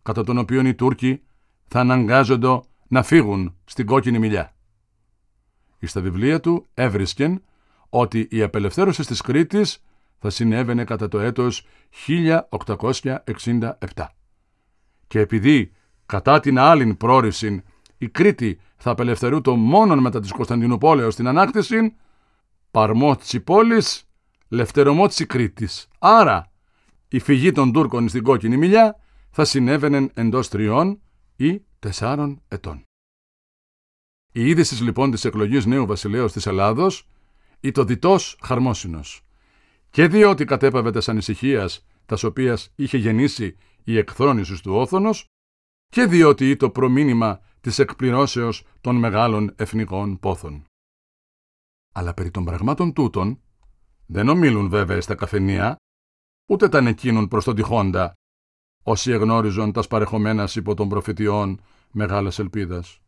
κατά 0.02 0.24
τον 0.24 0.38
οποίο 0.38 0.68
οι 0.68 0.76
Τούρκοι 0.76 1.22
θα 1.68 1.80
αναγκάζονται 1.80 2.60
να 2.88 3.04
φύγουν 3.04 3.56
στην 3.64 3.86
κόκκινη 3.86 4.20
μιλιά. 4.20 4.56
Στα 5.82 6.02
βιβλία 6.02 6.40
του 6.40 6.66
έβρισκεν 6.74 7.44
ότι 7.90 8.28
η 8.30 8.42
απελευθέρωση 8.42 9.06
της 9.06 9.22
Κρήτης 9.22 9.84
θα 10.26 10.30
συνέβαινε 10.30 10.84
κατά 10.84 11.08
το 11.08 11.20
έτος 11.20 11.66
1867. 12.08 14.06
Και 15.08 15.20
επειδή 15.20 15.72
κατά 16.06 16.40
την 16.40 16.60
άλλην 16.60 16.98
πρόρηση 16.98 17.64
η 17.98 18.10
Κρήτη 18.10 18.60
θα 18.78 18.92
απελευθερούτο 18.92 19.56
μόνον 19.56 20.00
μετά 20.00 20.20
της 20.20 20.32
Κωνσταντινούπολεως 20.32 21.14
στην 21.14 21.28
ανάκτηση, 21.28 21.96
παρμό 22.72 23.16
της 23.16 23.44
πόλης, 23.44 24.10
λευτερωμό 24.48 25.08
της 25.08 25.26
Κρήτης. 25.26 25.88
Άρα, 26.00 26.52
η 27.08 27.20
φυγή 27.20 27.52
των 27.52 27.72
Τούρκων 27.72 28.10
στην 28.10 28.24
κόκκινη 28.24 28.58
μιλιά 28.58 28.96
θα 29.30 29.46
συνέβαινε 29.46 30.10
εντός 30.14 30.48
τριών 30.50 31.02
ή 31.36 31.62
τεσσάρων 31.80 32.42
ετών. 32.48 32.84
Η 34.32 34.48
είδηση 34.48 34.84
λοιπόν 34.84 35.12
της 35.12 35.26
εκλογής 35.26 35.66
νέου 35.66 35.86
βασιλέως 35.86 36.32
της 36.32 36.46
Ελλάδος 36.46 37.08
ήταν 37.60 37.88
διτός 37.88 38.38
χαρμόσυνος. 38.44 39.24
Και 39.94 40.08
διότι 40.08 40.46
κατέπαβε 40.46 40.92
τα 40.92 41.02
ανησυχία 41.12 41.70
τας 42.06 42.24
οποίας 42.24 42.72
είχε 42.76 42.98
γεννήσει 42.98 43.58
η 43.84 43.98
εκθρόνησης 43.98 44.62
του 44.62 44.74
Όθωνος 44.74 45.26
και 45.88 46.06
διότι 46.06 46.50
ήταν 46.50 46.72
προμήνυμα 46.72 47.40
της 47.62 47.80
εκπληρώσεως 47.80 48.66
των 48.82 48.96
μεγάλων 48.96 49.54
εθνικών 49.56 50.20
πόθων. 50.20 50.66
Αλλά 51.94 52.14
περί 52.14 52.32
των 52.32 52.46
πραγμάτων 52.46 52.94
τούτων 52.94 53.42
δεν 54.06 54.30
ομίλουν 54.30 54.70
βέβαια 54.70 55.02
στα 55.02 55.16
καφενεία, 55.16 55.76
ούτε 56.50 56.70
τα 56.70 56.78
εκείνων 56.78 57.28
προς 57.28 57.44
τον 57.44 57.56
τυχόντα, 57.56 58.14
όσοι 58.84 59.12
εγνώριζον 59.12 59.72
τας 59.72 59.86
σπαρεχομένας 59.86 60.56
υπό 60.56 60.74
των 60.74 60.90
προφητιών 60.90 61.62
μεγάλας 61.92 62.40
ελπίδας. 62.40 63.00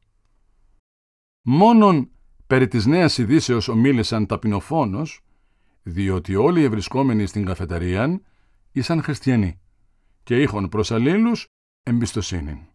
Μόνον 1.45 2.11
περί 2.47 2.67
της 2.67 2.85
νέας 2.85 3.17
ειδήσεως 3.17 3.67
ομίλησαν 3.67 4.25
ταπεινοφόνος, 4.25 5.24
διότι 5.87 6.35
όλοι 6.35 6.61
οι 6.61 6.63
ευρισκόμενοι 6.63 7.25
στην 7.25 7.45
καφεταρία 7.45 8.21
ήσαν 8.71 9.03
χριστιανοί 9.03 9.59
και 10.23 10.41
είχαν 10.41 10.69
προς 10.69 10.91
αλλήλους 10.91 11.47
εμπιστοσύνη. 11.83 12.67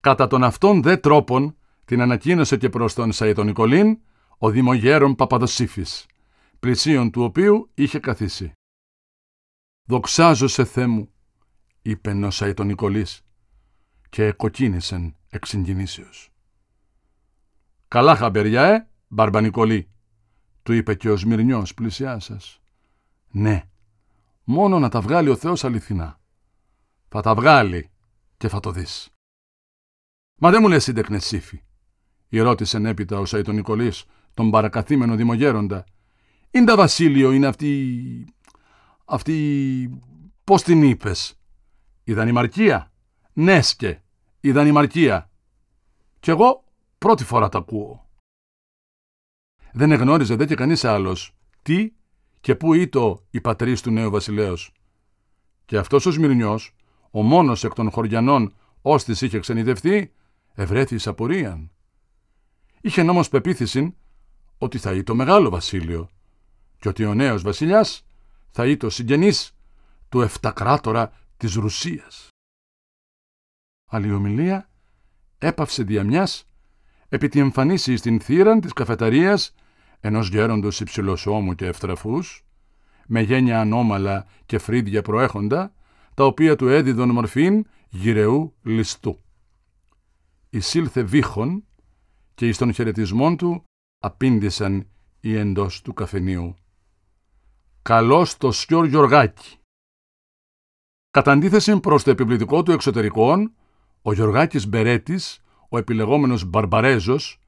Κατά 0.00 0.26
τον 0.26 0.44
αυτόν 0.44 0.82
δε 0.82 0.96
τρόπον 0.96 1.56
την 1.84 2.00
ανακοίνωσε 2.00 2.56
και 2.56 2.68
προς 2.68 2.94
τον 2.94 3.12
Σαϊτον 3.12 3.46
Νικολίν 3.46 3.98
ο 4.38 4.50
δημογέρον 4.50 5.14
Παπαδοσύφης, 5.14 6.06
πλησίον 6.60 7.10
του 7.10 7.22
οποίου 7.22 7.70
είχε 7.74 7.98
καθίσει. 7.98 8.52
«Δοξάζω 9.88 10.48
σε 10.48 10.64
Θεέ 10.64 10.86
μου», 10.86 11.12
είπε 11.82 12.10
ο 12.10 12.30
Σαϊτον 12.30 12.66
Νικολής 12.66 13.22
και 14.08 14.32
κοκκίνησεν 14.32 15.16
εξ 15.28 15.48
συγκινήσεως. 15.48 16.30
«Καλά 17.88 18.16
χαμπεριά, 18.16 18.62
ε, 18.62 18.88
Μπαρμπανικολή», 19.08 19.93
του 20.64 20.72
είπε 20.72 20.94
και 20.94 21.10
ο 21.10 21.16
Σμυρνιός 21.16 21.74
πλησιάσας. 21.74 22.60
«Ναι, 23.30 23.68
μόνο 24.44 24.78
να 24.78 24.88
τα 24.88 25.00
βγάλει 25.00 25.28
ο 25.28 25.36
Θεός 25.36 25.64
αληθινά. 25.64 26.20
Θα 27.08 27.20
τα 27.20 27.34
βγάλει 27.34 27.90
και 28.36 28.48
θα 28.48 28.60
το 28.60 28.70
δεις». 28.70 29.08
«Μα 30.40 30.50
δεν 30.50 30.60
μου 30.62 30.68
λες 30.68 30.82
σύντεκνε 30.82 31.18
σύφη», 31.18 31.62
ρώτησε 32.30 32.78
έπειτα 32.88 33.18
ο 33.18 33.24
Σαϊτον 33.24 33.54
Νικολής, 33.54 34.04
τον 34.34 34.50
παρακαθήμενο 34.50 35.16
δημογέροντα. 35.16 35.84
«Είναι 36.50 36.66
τα 36.66 36.76
Βασίλειο, 36.76 37.32
είναι 37.32 37.46
αυτή... 37.46 38.26
αυτή... 39.04 40.00
πώς 40.44 40.62
την 40.62 40.82
είπες» 40.82 41.38
Η 42.04 42.12
Δανημαρκία; 42.12 42.92
Νέσκε. 43.32 44.02
Η 44.40 44.52
Δανημαρκία. 44.52 45.30
Κι 46.20 46.30
εγώ 46.30 46.64
πρώτη 46.98 47.24
φορά 47.24 47.48
τα 47.48 47.58
ακούω. 47.58 48.03
Δεν 49.76 49.90
εγνώριζε 49.90 50.34
δε 50.36 50.46
και 50.46 50.54
κανείς 50.54 50.84
άλλος 50.84 51.34
τι 51.62 51.92
και 52.40 52.54
πού 52.54 52.74
ήτο 52.74 53.24
η 53.30 53.40
πατρίς 53.40 53.80
του 53.82 53.90
νέου 53.90 54.10
βασιλέως. 54.10 54.72
Και 55.64 55.78
αυτός 55.78 56.06
ο 56.06 56.10
Σμυρνιός, 56.10 56.74
ο 57.10 57.22
μόνος 57.22 57.64
εκ 57.64 57.72
των 57.72 57.90
χωριανών 57.90 58.54
ώστις 58.82 59.20
είχε 59.20 59.38
ξενιδευτεί, 59.38 60.12
ευρέθη 60.54 60.94
εις 60.94 61.06
απορίαν. 61.06 61.70
Είχε 62.80 63.00
όμως 63.00 63.28
πεποίθηση 63.28 63.96
ότι 64.58 64.78
θα 64.78 65.02
το 65.02 65.14
μεγάλο 65.14 65.50
βασίλειο 65.50 66.10
και 66.78 66.88
ότι 66.88 67.04
ο 67.04 67.14
νέος 67.14 67.42
βασιλιάς 67.42 68.06
θα 68.50 68.76
το 68.76 68.90
συγγενής 68.90 69.56
του 70.08 70.20
εφτακράτορα 70.20 71.12
της 71.36 71.54
Ρουσίας. 71.54 72.28
Αλλά 73.90 74.06
η 74.06 74.12
ομιλία 74.12 74.68
έπαυσε 75.38 75.82
διαμιάς 75.82 76.48
επί 77.08 77.28
τη 77.28 77.40
εμφανίσης 77.40 77.98
στην 77.98 78.20
θύραν 78.20 78.60
της 78.60 78.72
καφεταρίας 78.72 79.54
ενός 80.04 80.28
γέροντος 80.28 80.80
υψηλοσώμου 80.80 81.54
και 81.54 81.66
ευτραφούς, 81.66 82.44
με 83.06 83.20
γένια 83.20 83.60
ανώμαλα 83.60 84.26
και 84.46 84.58
φρύδια 84.58 85.02
προέχοντα, 85.02 85.74
τα 86.14 86.24
οποία 86.24 86.56
του 86.56 86.68
έδιδον 86.68 87.10
μορφήν 87.10 87.66
γυρεού 87.88 88.54
ληστού. 88.62 89.20
Εισήλθε 90.50 91.02
βήχον 91.02 91.64
και 92.34 92.48
εις 92.48 92.58
των 92.58 92.72
χαιρετισμών 92.72 93.36
του 93.36 93.64
απήντησαν 93.98 94.88
οι 95.20 95.36
εντός 95.36 95.82
του 95.82 95.92
καφενείου. 95.92 96.54
«Καλώς 97.82 98.36
το 98.36 98.52
Σιόρ 98.52 98.86
Γιωργάκη». 98.86 99.58
Κατά 101.10 101.32
αντίθεση 101.32 101.80
προς 101.80 102.02
το 102.02 102.10
επιβλητικό 102.10 102.62
του 102.62 102.72
εξωτερικών, 102.72 103.52
ο 104.02 104.12
Γιωργάκης 104.12 104.68
Μπερέτης, 104.68 105.40
ο 105.68 105.78
επιλεγόμενος 105.78 106.44
Μπαρμπαρέζος, 106.44 107.38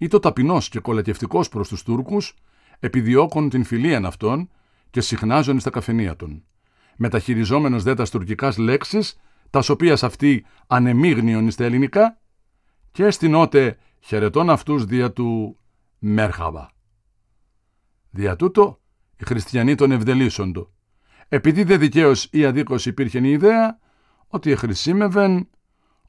ή 0.00 0.08
το 0.08 0.18
ταπεινός 0.18 0.68
και 0.68 0.80
κολακευτικός 0.80 1.48
προς 1.48 1.68
τους 1.68 1.82
Τούρκους, 1.82 2.34
επιδιώκουν 2.78 3.48
την 3.48 3.64
φιλία 3.64 4.06
αυτών 4.06 4.50
και 4.90 5.00
συχνάζουν 5.00 5.60
στα 5.60 5.70
καφενεία 5.70 6.16
των. 6.16 6.44
Μεταχειριζόμενος 6.96 7.82
δε 7.82 7.94
τας 7.94 8.10
τουρκικάς 8.10 8.56
λέξεις, 8.56 9.20
τας 9.50 9.68
οποίας 9.68 10.02
αυτοί 10.02 10.44
ανεμίγνιον 10.66 11.50
στα 11.50 11.64
ελληνικά, 11.64 12.20
και 12.92 13.10
στην 13.10 13.34
ότε 13.34 13.78
χαιρετών 14.00 14.50
αυτούς 14.50 14.84
δια 14.84 15.12
του 15.12 15.58
Μέρχαβα. 15.98 16.72
Δια 18.10 18.36
τούτο, 18.36 18.80
οι 19.16 19.24
χριστιανοί 19.24 19.74
τον 19.74 19.90
ευδελίσσοντο, 19.90 20.70
επειδή 21.28 21.62
δε 21.62 21.76
δικαίως 21.76 22.28
ή 22.30 22.44
αδίκως 22.44 22.86
υπήρχε 22.86 23.18
η 23.18 23.30
ιδέα 23.30 23.78
ότι 24.28 24.50
εχρησίμευεν 24.50 25.48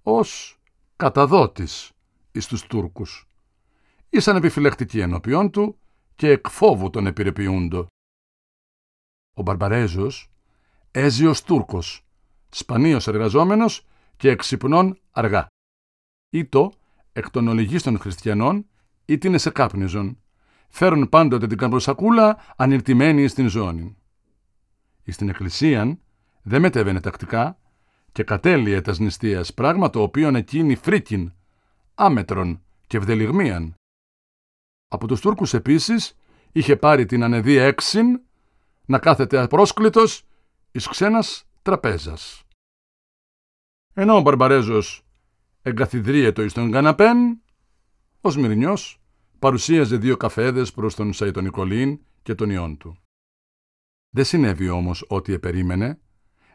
ως 0.01 0.59
καταδότης 0.95 1.91
εις 2.31 2.47
τους 2.47 2.67
Τούρκους. 2.67 3.25
Ήσαν 4.13 4.35
επιφυλακτικοί 4.35 4.99
ενώπιόν 4.99 5.51
του 5.51 5.79
και 6.15 6.29
εκ 6.29 6.47
φόβου 6.47 6.89
τον 6.89 7.05
επιρρεποιούντο. 7.05 7.87
Ο 9.33 9.41
Μπαρμπαρέζος 9.41 10.31
έζιος 10.91 11.43
Τούρκος, 11.43 12.05
σπανίος 12.49 13.07
εργαζόμενος 13.07 13.85
και 14.17 14.29
εξυπνών 14.29 14.99
αργά. 15.11 15.47
Ήτο 16.29 16.73
εκ 17.13 17.29
των 17.29 17.47
ολιγίστων 17.47 17.99
χριστιανών 17.99 18.65
ή 19.05 19.17
την 19.17 19.33
εσεκάπνιζον, 19.33 20.21
φέρουν 20.69 21.09
πάντοτε 21.09 21.47
την 21.47 21.57
καμπροσακούλα 21.57 22.53
ανηρτημένη 22.55 23.27
στην 23.27 23.47
ζώνη. 23.47 23.97
Εις 25.03 25.17
την 25.17 25.29
εκκλησίαν 25.29 25.99
δεν 26.41 26.61
μετέβαινε 26.61 26.99
τακτικά 26.99 27.59
και 28.11 28.23
κατέλειε 28.23 28.81
τας 28.81 28.99
νηστείας, 28.99 29.53
πράγμα 29.53 29.89
το 29.89 30.01
οποίο 30.01 30.35
εκείνη 30.35 30.75
φρίκιν, 30.75 31.33
άμετρον 31.95 32.61
και 32.87 32.97
ευδελιγμίαν. 32.97 33.75
Από 34.93 35.07
τους 35.07 35.21
Τούρκους 35.21 35.53
επίσης 35.53 36.17
είχε 36.51 36.75
πάρει 36.75 37.05
την 37.05 37.23
ανεδή 37.23 37.55
έξιν 37.55 38.21
να 38.85 38.99
κάθεται 38.99 39.41
απρόσκλητος 39.41 40.23
εις 40.71 40.87
ξένας 40.87 41.47
τραπέζας. 41.61 42.43
Ενώ 43.93 44.15
ο 44.15 44.21
Μπαρμπαρέζος 44.21 45.05
εγκαθιδρύετο 45.61 46.41
εις 46.43 46.53
τον 46.53 46.71
καναπέν, 46.71 47.41
ο 48.21 48.29
Σμυρνιός 48.29 49.01
παρουσίαζε 49.39 49.97
δύο 49.97 50.17
καφέδες 50.17 50.71
προς 50.71 50.95
τον 50.95 51.13
Σαϊτονικολίν 51.13 51.99
και 52.21 52.35
τον 52.35 52.49
ιόν 52.49 52.77
του. 52.77 52.97
Δεν 54.09 54.25
συνέβη 54.25 54.69
όμως 54.69 55.05
ό,τι 55.07 55.33
επερίμενε, 55.33 55.99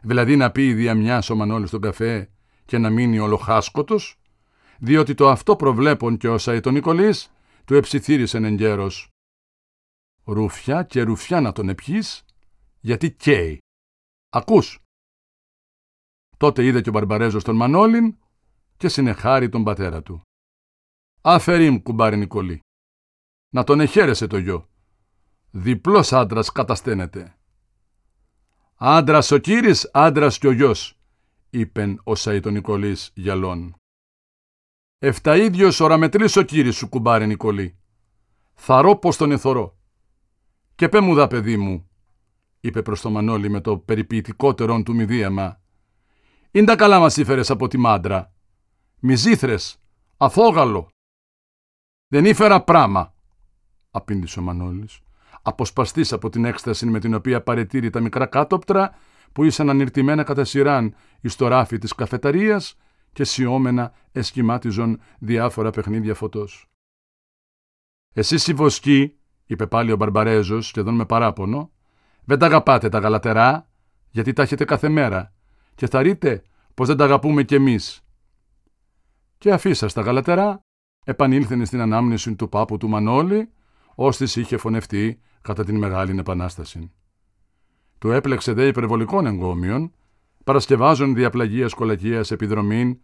δηλαδή 0.01 0.35
να 0.35 0.51
πει 0.51 0.73
δια 0.73 0.95
μιας 0.95 1.29
ο 1.29 1.35
Μανώλης 1.35 1.69
τον 1.69 1.81
καφέ 1.81 2.31
και 2.65 2.77
να 2.77 2.89
μείνει 2.89 3.19
ολοχάσκοτος, 3.19 4.19
διότι 4.79 5.13
το 5.13 5.29
αυτό 5.29 5.55
προβλέπον 5.55 6.17
και 6.17 6.27
ο 6.27 6.37
Σαϊτονικολής 6.37 7.31
του 7.67 7.75
εψιθύρισεν 7.75 8.43
εν 8.43 8.55
γέρος. 8.55 9.09
Ρουφιά 10.23 10.83
και 10.83 11.01
ρουφιά 11.01 11.41
να 11.41 11.51
τον 11.51 11.69
επιείς, 11.69 12.25
γιατί 12.79 13.11
καίει. 13.11 13.57
Ακούς. 14.29 14.79
Τότε 16.37 16.65
είδε 16.65 16.81
και 16.81 16.89
ο 16.89 16.91
Μπαρμπαρέζος 16.91 17.43
τον 17.43 17.55
Μανώλην 17.55 18.17
και 18.77 18.87
συνεχάρει 18.87 19.49
τον 19.49 19.63
πατέρα 19.63 20.01
του. 20.03 20.21
Αφερίμ, 21.21 21.77
κουμπάρι 21.81 22.17
Νικολή. 22.17 22.59
Να 23.53 23.63
τον 23.63 23.79
εχαίρεσε 23.79 24.27
το 24.27 24.37
γιο. 24.37 24.69
Διπλός 25.51 26.13
άντρας 26.13 26.51
κατασταίνεται. 26.51 27.37
Άντρας 28.75 29.31
ο 29.31 29.37
κύρις, 29.37 29.89
άντρας 29.93 30.37
κι 30.37 30.47
ο 30.47 30.51
γιος, 30.51 30.99
είπεν 31.49 32.01
ο 32.03 32.15
Σαΐτο 32.15 32.51
Νικολής 32.51 33.11
γυαλών. 33.13 33.75
Ίδιος 34.99 35.79
οραμετρής 35.79 36.35
ο 36.35 36.41
κύρις 36.41 36.75
σου, 36.75 36.89
κουμπάρι 36.89 37.27
Νικολή. 37.27 37.77
Θαρώ 38.53 38.95
πως 38.95 39.17
τον 39.17 39.31
εθωρώ. 39.31 39.77
Και 40.75 40.89
πέ 40.89 40.99
μου 40.99 41.13
δα, 41.13 41.27
παιδί 41.27 41.57
μου, 41.57 41.89
είπε 42.59 42.81
προς 42.81 43.01
το 43.01 43.09
Μανώλη 43.09 43.49
με 43.49 43.61
το 43.61 43.77
περιποιητικότερον 43.77 44.83
του 44.83 44.95
μηδίαμα. 44.95 45.61
«Είναι 46.51 46.65
τα 46.65 46.75
καλά 46.75 46.99
μας 46.99 47.17
ήφερες 47.17 47.49
από 47.49 47.67
τη 47.67 47.77
μάντρα. 47.77 48.33
Μυζήθρες, 48.99 49.81
αφόγαλο». 50.17 50.89
«Δεν 52.07 52.25
ήφερα 52.25 52.63
πράμα», 52.63 53.13
απήντησε 53.91 54.39
ο 54.39 54.41
Μανώλης, 54.41 54.99
αποσπαστής 55.41 56.13
από 56.13 56.29
την 56.29 56.45
έκσταση 56.45 56.85
με 56.85 56.99
την 56.99 57.13
οποία 57.13 57.43
παρετήρει 57.43 57.89
τα 57.89 57.99
μικρά 57.99 58.25
κάτωπτρα 58.25 58.95
που 59.31 59.43
ήσαν 59.43 59.69
ανηρτημένα 59.69 60.23
κατά 60.23 60.43
σειράν 60.43 60.95
εις 61.21 61.35
το 61.35 61.47
ράφι 61.47 61.77
της 61.77 61.95
καφεταρίας 61.95 62.75
και 63.17 63.23
σιώμενα 63.23 63.93
εσκυμάτιζον 64.11 64.99
διάφορα 65.19 65.69
παιχνίδια 65.69 66.13
φωτός. 66.13 66.69
«Εσείς 68.13 68.47
οι 68.47 68.53
βοσκοί», 68.53 69.17
είπε 69.45 69.67
πάλι 69.67 69.91
ο 69.91 69.95
Μπαρμπαρέζος 69.95 70.67
σχεδόν 70.67 70.95
με 70.95 71.05
παράπονο, 71.05 71.71
δεν 72.23 72.39
τα 72.39 72.45
αγαπάτε 72.45 72.89
τα 72.89 72.99
γαλατερά, 72.99 73.69
γιατί 74.09 74.33
τα 74.33 74.41
έχετε 74.41 74.65
κάθε 74.65 74.89
μέρα 74.89 75.33
και 75.75 75.87
θα 75.87 76.01
ρείτε 76.01 76.43
πως 76.73 76.87
δεν 76.87 76.97
τα 76.97 77.03
αγαπούμε 77.03 77.43
κι 77.43 77.55
εμείς. 77.55 78.01
Και 79.37 79.51
αφήσα 79.51 79.87
στα 79.87 80.01
γαλατερά, 80.01 80.59
επανήλθεν 81.05 81.65
στην 81.65 81.81
ανάμνηση 81.81 82.35
του 82.35 82.49
πάπου 82.49 82.77
του 82.77 82.89
Μανώλη, 82.89 83.51
ώστις 83.95 84.35
είχε 84.35 84.57
φωνευτεί 84.57 85.21
κατά 85.41 85.63
την 85.63 85.77
Μεγάλη 85.77 86.19
Επανάσταση. 86.19 86.91
Του 87.97 88.11
έπλεξε 88.11 88.53
δε 88.53 88.67
υπερβολικών 88.67 89.25
εγκόμιων, 89.25 89.91
παρασκευάζον 90.47 91.15
διαπλαγίας 91.15 91.73
κολακίας 91.73 92.31
επιδρομήν 92.31 92.99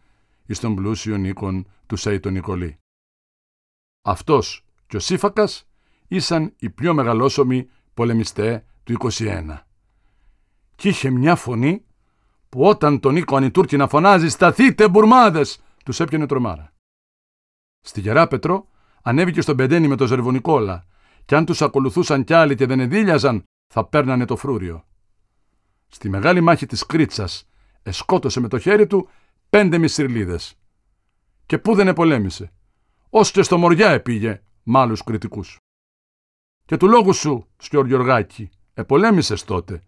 εις 0.46 0.60
των 0.60 0.76
πλούσιων 0.76 1.24
οίκων 1.24 1.68
του 1.86 1.96
Σέιτο 1.96 2.30
Νικολή. 2.30 2.78
Αυτός 4.02 4.66
και 4.88 4.96
ο 4.96 5.00
Σύφακας 5.00 5.70
ήσαν 6.08 6.54
οι 6.60 6.70
πιο 6.70 6.94
μεγαλόσωμοι 6.94 7.70
πολεμιστέ 7.94 8.66
του 8.84 8.94
21. 9.00 9.58
Κι 10.76 10.90
είχε 10.90 11.10
μια 11.10 11.36
φωνή 11.36 11.86
που 12.50 12.64
όταν 12.64 13.00
τον 13.00 13.14
Νίκο 13.14 13.52
Τούρκοι 13.52 13.78
να 13.78 13.88
φωνάζει 13.88 14.30
«Σταθείτε 14.30 14.90
μπουρμάδες» 14.90 15.62
τους 15.86 16.00
έπιανε 16.00 16.26
τρομάρα. 16.26 16.74
Στη 17.82 18.00
Γεράπετρο 18.00 18.68
ανέβηκε 19.02 19.42
στον 19.42 19.56
Πεντένι 19.56 19.88
με 19.88 19.96
το 19.96 20.08
Ζερβονικόλα 20.08 20.86
κι 21.26 21.36
αν 21.36 21.46
τους 21.46 21.62
ακολουθούσαν 21.62 22.24
κι 22.24 22.34
άλλοι 22.34 22.56
και 22.56 22.66
δεν 22.66 22.80
εδίλιαζαν 22.80 23.44
θα 23.74 23.86
παίρνανε 23.86 24.26
το 24.26 24.36
φρούριο. 24.36 24.86
Στη 25.94 26.10
μεγάλη 26.10 26.42
μάχη 26.42 26.66
της 26.66 26.86
Κρίτσας 26.86 27.50
εσκότωσε 27.84 28.40
με 28.40 28.48
το 28.48 28.60
χέρι 28.60 28.88
του 28.88 29.10
πέντε 29.50 29.78
μισηρλίδες. 29.78 30.56
Και 31.46 31.58
πού 31.58 31.76
δεν 31.76 31.88
επολέμησε. 31.88 32.54
Ως 33.10 33.32
και 33.32 33.42
στο 33.42 33.58
Μοριά 33.58 33.90
επήγε 33.90 34.44
μ' 34.64 34.78
άλλους 34.78 35.04
κριτικούς. 35.04 35.58
Και 36.66 36.78
του 36.78 36.88
λόγου 36.88 37.14
σου, 37.14 37.48
Σκιόρ 37.58 37.88
Γιωργάκη, 37.88 38.50
επολέμησες 38.74 39.44
τότε. 39.44 39.84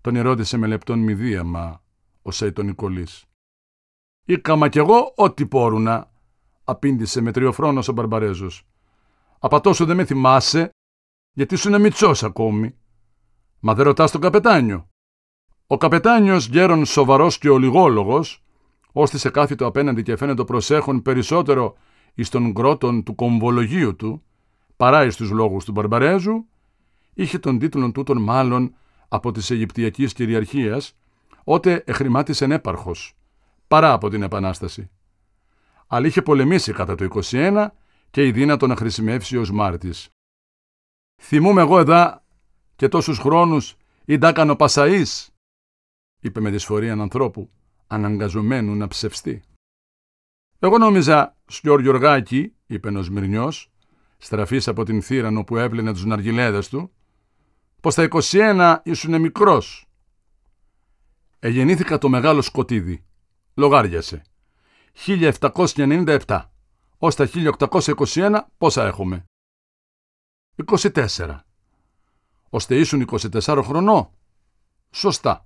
Τον 0.00 0.16
ερώτησε 0.16 0.56
με 0.56 0.66
λεπτόν 0.66 0.98
μηδίαμα 0.98 1.82
ο 2.22 2.30
Σέιτον 2.30 2.66
Νικολής. 2.66 3.24
«Ήκαμα 4.24 4.68
κι 4.68 4.78
εγώ 4.78 5.12
ό,τι 5.16 5.46
πόρουνα», 5.46 6.12
απήντησε 6.64 7.20
με 7.20 7.32
τριοφρόνος 7.32 7.88
ο 7.88 7.92
Μπαρμπαρέζος. 7.92 8.66
«Απατώ 9.38 9.72
σου 9.72 9.84
δεν 9.84 9.96
με 9.96 10.04
θυμάσαι, 10.04 10.70
γιατί 11.32 11.56
σου 11.56 11.68
είναι 11.68 11.78
μητσός 11.78 12.22
ακόμη. 12.22 12.76
Μα 13.60 13.74
δεν 13.74 13.84
ρωτάς 13.84 14.10
τον 14.10 14.20
καπετάνιο». 14.20 14.88
Ο 15.66 15.76
καπετάνιος 15.76 16.46
γέρον 16.46 16.84
σοβαρός 16.84 17.38
και 17.38 17.48
ολιγόλογος, 17.48 18.42
ώστε 18.92 19.18
σε 19.18 19.30
κάθιτο 19.30 19.66
απέναντι 19.66 20.02
και 20.02 20.16
φαίνεται 20.16 20.44
προσέχον 20.44 21.02
περισσότερο 21.02 21.76
εις 22.14 22.28
των 22.28 22.50
γκρότων 22.50 23.02
του 23.02 23.14
κομβολογίου 23.14 23.96
του, 23.96 24.22
παρά 24.76 25.04
εις 25.04 25.16
τους 25.16 25.30
λόγους 25.30 25.64
του 25.64 25.72
Μπαρμπαρέζου, 25.72 26.46
είχε 27.14 27.38
τον 27.38 27.58
τίτλον 27.58 27.92
τούτον 27.92 28.22
μάλλον 28.22 28.74
από 29.08 29.32
της 29.32 29.50
Αιγυπτιακής 29.50 30.12
κυριαρχίας, 30.12 30.96
ότε 31.44 31.82
εχρημάτισεν 31.86 32.52
έπαρχος, 32.52 33.16
παρά 33.68 33.92
από 33.92 34.08
την 34.08 34.22
Επανάσταση. 34.22 34.90
Αλλά 35.86 36.06
είχε 36.06 36.22
πολεμήσει 36.22 36.72
κατά 36.72 36.94
το 36.94 37.04
21 37.04 37.66
και 38.10 38.26
η 38.26 38.32
δύνατο 38.32 38.66
να 38.66 38.76
χρησιμεύσει 38.76 39.36
ως 39.36 39.50
μάρτης. 39.50 40.08
Θυμούμαι 41.22 41.60
εγώ 41.60 41.78
εδώ 41.78 42.20
και 42.76 42.88
τόσους 42.88 43.18
χρόνους 43.18 43.76
ή 44.04 44.18
κάνω 44.18 44.56
Πασαΐς, 44.58 45.26
είπε 46.26 46.40
με 46.40 46.50
δυσφορία 46.50 46.92
ανθρώπου, 46.92 47.50
αναγκαζομένου 47.86 48.74
να 48.74 48.88
ψευστεί. 48.88 49.42
Εγώ 50.58 50.78
νόμιζα, 50.78 51.36
Σιόρ 51.46 51.80
Γιωργάκη, 51.80 52.52
είπε 52.66 52.88
ο 52.88 53.02
Σμυρνιός, 53.02 53.70
στραφής 54.18 54.68
από 54.68 54.84
την 54.84 55.02
θύρανο 55.02 55.44
που 55.44 55.56
έπλαινε 55.56 55.92
τους 55.92 56.04
ναργιλέδες 56.04 56.68
του, 56.68 56.92
πως 57.80 57.92
στα 57.92 58.02
21 58.02 58.76
ήσουν 58.82 59.20
μικρός. 59.20 59.88
Εγεννήθηκα 61.38 61.98
το 61.98 62.08
μεγάλο 62.08 62.42
σκοτίδι. 62.42 63.04
Λογάριασε. 63.54 64.22
1797. 65.06 66.50
Ως 66.98 67.14
τα 67.14 67.26
1821 67.26 68.40
πόσα 68.58 68.86
έχουμε. 68.86 69.24
24. 70.66 71.38
Ώστε 72.50 72.76
ήσουν 72.76 73.00
24 73.00 73.62
χρονό. 73.64 74.14
Σωστά. 74.90 75.45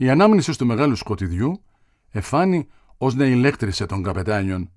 Η 0.00 0.10
ανάμνησης 0.10 0.56
του 0.56 0.66
μεγάλου 0.66 0.96
σκοτιδιού 0.96 1.64
εφάνει 2.08 2.68
ως 2.98 3.14
να 3.14 3.26
ηλέκτρισε 3.26 3.86
τον 3.86 4.02
καπετάνιον. 4.02 4.72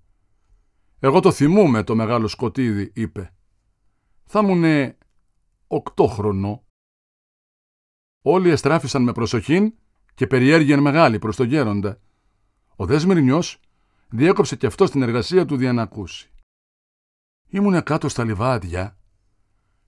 «Εγώ 0.99 1.19
το 1.19 1.31
θυμούμαι 1.31 1.83
το 1.83 1.95
μεγάλο 1.95 2.27
σκοτίδι», 2.27 2.91
είπε. 2.95 3.33
«Θα 4.23 4.41
μου 4.41 4.55
είναι 4.55 4.97
οκτώ 5.67 6.07
χρονό». 6.07 6.63
Όλοι 8.21 8.49
εστράφησαν 8.49 9.03
με 9.03 9.11
προσοχήν 9.11 9.73
και 10.13 10.27
περιέργειαν 10.27 10.79
μεγάλη 10.79 11.19
προς 11.19 11.35
τον 11.35 11.47
γέροντα. 11.47 11.99
Ο 12.75 12.85
Δέσμερνιος 12.85 13.59
διέκοψε 14.09 14.55
και 14.55 14.65
αυτό 14.65 14.85
την 14.85 15.01
εργασία 15.01 15.45
του 15.45 15.55
για 15.55 15.73
να 15.73 15.81
ακούσει. 15.81 16.29
Ήμουνε 17.47 17.81
κάτω 17.81 18.09
στα 18.09 18.23
λιβάδια, 18.23 18.97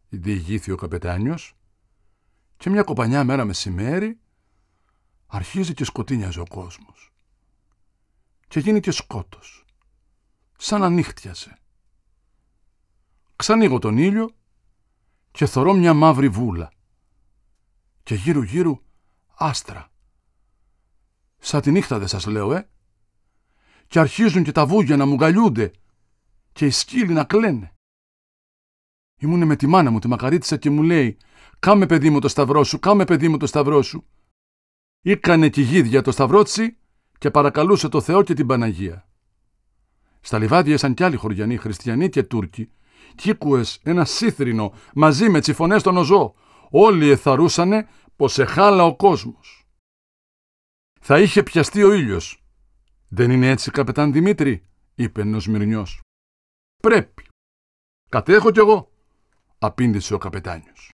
διηγήθη 0.10 0.72
ο 0.72 0.76
καπετάνιος, 0.76 1.58
και 2.58 2.70
μια 2.70 2.84
κοπανιά 2.84 3.24
μέρα 3.24 3.46
μεσημέρι 3.46 4.18
αρχίζει 5.34 5.74
και 5.74 5.84
σκοτίνιαζε 5.84 6.40
ο 6.40 6.46
κόσμος. 6.48 7.14
Και 8.48 8.60
γίνει 8.60 8.80
και 8.80 8.92
σκότος, 8.92 9.66
σαν 10.58 10.84
ανύχτιασε. 10.84 11.58
Ξανοίγω 13.36 13.80
τον 13.80 13.98
ήλιο 13.98 14.36
και 15.32 15.46
θωρώ 15.46 15.74
μια 15.74 15.94
μαύρη 15.94 16.30
βούλα 16.30 16.72
και 18.04 18.16
γύρω 18.16 18.44
γύρω 18.44 18.84
άστρα. 19.36 19.92
Σαν 21.38 21.62
τη 21.62 21.72
νύχτα 21.72 22.00
δεν 22.00 22.08
σας 22.08 22.26
λέω, 22.26 22.54
ε. 22.54 22.70
Και 23.88 24.00
αρχίζουν 24.00 24.44
και 24.44 24.52
τα 24.52 24.66
βούγια 24.66 24.98
να 24.98 25.06
μου 25.06 25.16
γαλιούνται 25.16 25.72
και 26.52 26.66
οι 26.66 26.70
σκύλοι 26.70 27.14
να 27.14 27.24
κλαίνε. 27.24 27.76
Ήμουνε 29.18 29.46
με 29.46 29.56
τη 29.56 29.68
μάνα 29.68 29.92
μου, 29.92 30.00
τη 30.00 30.08
μακαρίτησα 30.08 30.58
και 30.58 30.70
μου 30.70 30.84
λέει 30.84 31.18
«Κάμε 31.60 31.86
παιδί 31.86 32.10
μου 32.10 32.20
το 32.20 32.28
σταυρό 32.28 32.64
σου, 32.64 32.80
κάμε 32.80 33.06
παιδί 33.06 33.30
μου 33.30 33.38
το 33.38 33.48
σταυρό 33.48 33.82
σου». 33.82 34.08
Ήκανε 35.06 35.50
τη 35.50 35.62
γίδια 35.62 36.02
το 36.02 36.12
σταυρότσι 36.12 36.78
και 37.18 37.32
παρακαλούσε 37.32 37.90
το 37.90 38.02
Θεό 38.02 38.24
και 38.24 38.34
την 38.34 38.48
Παναγία. 38.48 39.08
Στα 40.22 40.40
λιβάδια 40.40 40.74
ήσαν 40.74 40.94
κι 40.94 41.04
άλλοι 41.04 41.16
χωριανοί, 41.16 41.58
χριστιανοί 41.58 42.10
και 42.10 42.24
Τούρκοι. 42.24 42.72
Κίκουες 43.16 43.80
ένα 43.84 44.06
σύθρινο 44.06 44.74
μαζί 44.94 45.30
με 45.30 45.40
τσιφωνές 45.40 45.82
στον 45.82 45.98
οζό. 45.98 46.36
Όλοι 46.70 47.10
εθαρούσανε 47.10 47.88
πως 48.16 48.40
εχάλα 48.40 48.84
ο 48.84 48.96
κόσμος. 48.96 49.68
Θα 51.02 51.20
είχε 51.20 51.44
πιαστεί 51.44 51.84
ο 51.84 51.94
ήλιος. 51.94 52.44
Δεν 53.08 53.32
είναι 53.32 53.50
έτσι, 53.50 53.72
καπετάν 53.72 54.12
Δημήτρη, 54.12 54.66
είπε 54.96 55.22
ο 55.22 55.40
Σμυρνιός. 55.40 56.02
Πρέπει. 56.78 57.26
Κατέχω 58.10 58.52
κι 58.52 58.60
εγώ, 58.60 58.92
απήντησε 59.58 60.14
ο 60.14 60.18
καπετάνιος. 60.18 60.90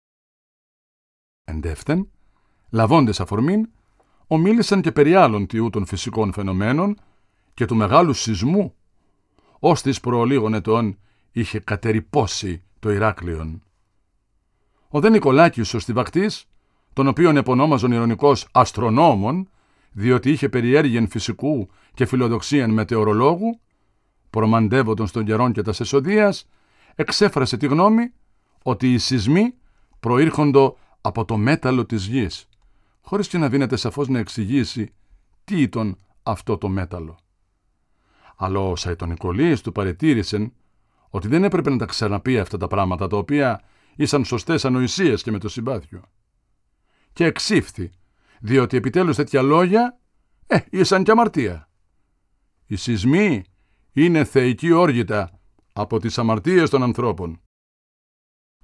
Εντεύθεν, 1.45 2.11
λαβώντες 2.71 3.21
αφορμήν, 3.21 3.69
ομίλησαν 4.27 4.81
και 4.81 4.93
περί 4.93 5.15
άλλων 5.15 5.47
τιού 5.47 5.71
των 5.71 5.87
φυσικών 5.87 6.33
φαινομένων 6.33 6.97
και 7.55 7.65
του 7.65 7.77
μεγάλου 7.77 8.13
σεισμού, 8.13 8.75
ως 9.59 9.83
της 9.83 10.01
προλίγων 10.01 10.55
ετών 10.55 10.99
είχε 11.33 11.59
κατερυπώσει 11.59 12.63
το 12.79 12.91
Ηράκλειον. 12.91 13.63
Ο 14.89 15.01
δε 15.01 15.11
Νικολάκης 15.11 15.75
ο 15.75 15.79
Στιβακτής, 15.79 16.45
τον 16.93 17.07
οποίον 17.07 17.37
επωνόμαζον 17.37 17.93
ηρωνικός 17.93 18.49
αστρονόμων, 18.53 19.49
διότι 19.93 20.31
είχε 20.31 20.49
περιέργειεν 20.49 21.09
φυσικού 21.09 21.69
και 21.95 22.07
φιλοδοξίαν 22.07 22.71
μετεωρολόγου, 22.71 23.61
προμαντεύοντον 24.31 25.07
στον 25.07 25.25
καιρόν 25.25 25.53
και 25.53 25.63
τα 25.63 25.73
εσοδίας, 25.81 26.49
εξέφρασε 26.95 27.57
τη 27.57 27.67
γνώμη 27.67 28.13
ότι 28.63 28.93
οι 28.93 28.99
σεισμοί 28.99 29.55
προήρχοντο 30.01 30.77
από 31.01 31.25
το 31.25 31.37
μέταλλο 31.37 31.85
της 31.87 32.07
γης, 32.07 32.49
χωρίς 33.05 33.29
και 33.29 33.39
να 33.39 33.49
δίνεται 33.49 33.77
σαφώς 33.77 34.09
να 34.09 34.19
εξηγήσει 34.19 34.95
τι 35.45 35.61
ήταν 35.61 35.99
αυτό 36.23 36.59
το 36.59 36.69
μέταλλο. 36.69 37.19
Αλλά 38.37 38.61
ο 38.61 38.77
Σαϊτονικολής 38.77 39.61
του 39.61 39.73
παρετήρησεν 39.73 40.53
ότι 41.09 41.29
δεν 41.29 41.45
έπρεπε 41.45 41.71
να 41.71 41.77
τα 41.77 41.85
ξαναπεί 41.85 42.39
αυτά 42.39 42.57
τα 42.57 42.67
πράγματα, 42.67 43.07
τα 43.07 43.17
οποία 43.17 43.63
ήσαν 43.97 44.25
σωστές 44.25 44.65
ανοησίες 44.65 45.23
και 45.23 45.31
με 45.31 45.39
το 45.39 45.49
συμπάθειο. 45.49 46.03
Και 47.13 47.25
εξήφθη, 47.25 47.91
διότι 48.41 48.77
επιτέλους 48.77 49.17
τέτοια 49.17 49.43
λόγια, 49.43 49.99
ε, 50.47 50.59
ήσαν 50.71 51.03
και 51.03 51.11
αμαρτία. 51.11 51.69
Οι 52.67 52.77
σεισμοί 52.77 53.45
είναι 53.93 54.25
θεϊκή 54.25 54.71
όργητα 54.73 55.41
από 55.73 55.99
τις 55.99 56.19
αμαρτίες 56.19 56.71
των 56.71 56.83
ανθρώπων. 56.83 57.41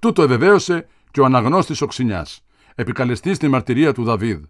Τούτο 0.01 0.21
ευεβαίωσε 0.21 0.87
και 1.11 1.21
ο 1.21 1.25
αναγνώστης 1.25 1.81
Οξυνιάς, 1.81 2.45
επικαλεστής 2.81 3.37
τη 3.37 3.47
μαρτυρία 3.47 3.93
του 3.93 4.03
Δαβίδ. 4.03 4.43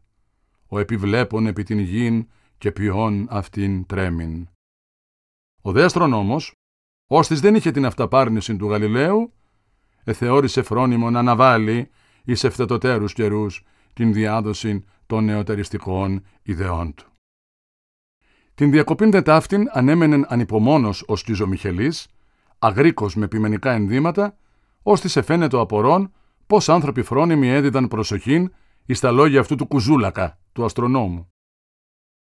Ο 0.67 0.80
επιβλέπων 0.80 1.48
επί 1.48 1.63
την 1.63 1.80
γην 1.80 2.28
και 2.58 2.72
ποιόν 2.72 3.28
αυτήν 3.30 3.86
τρέμην. 3.86 4.48
Ο 5.62 5.72
δε 5.72 5.84
αστρονόμος, 5.84 6.54
ώστις 7.08 7.39
δεν 7.39 7.56
είχε 7.56 7.72
την 7.72 7.86
αυταπάρνηση 7.86 8.56
του 8.56 8.70
Γαλιλαίου, 8.70 9.34
εθεώρησε 10.04 10.62
φρόνιμο 10.62 11.10
να 11.10 11.20
αναβάλει 11.20 11.89
εις 12.24 12.44
ευθετοτέρους 12.44 13.13
καιρούς 13.13 13.65
την 13.94 14.13
διάδοση 14.13 14.84
των 15.06 15.24
νεοτεριστικών 15.24 16.26
ιδεών 16.41 16.94
του. 16.94 17.12
Την 18.56 18.72
διακοπήν 18.72 19.12
δε 19.12 19.22
ταύτην 19.22 19.70
ανέμενεν 19.72 20.26
ανυπομόνος 20.28 21.04
ο 21.08 21.15
Σκιζομιχελής, 21.15 22.08
αγρίκος 22.60 23.15
με 23.15 23.26
επιμενικά 23.26 23.72
ενδύματα, 23.72 24.38
ώστις 24.82 25.15
εφαίνεται 25.15 25.56
ο 25.56 25.60
απορών 25.60 26.12
πώς 26.47 26.69
άνθρωποι 26.69 27.01
φρόνιμοι 27.01 27.49
έδιδαν 27.49 27.88
προσοχήν 27.88 28.54
εις 28.86 28.99
τα 28.99 29.12
λόγια 29.12 29.39
αυτού 29.39 29.56
του 29.56 29.67
κουζούλακα, 29.67 30.39
του 30.51 30.65
αστρονόμου. 30.65 31.32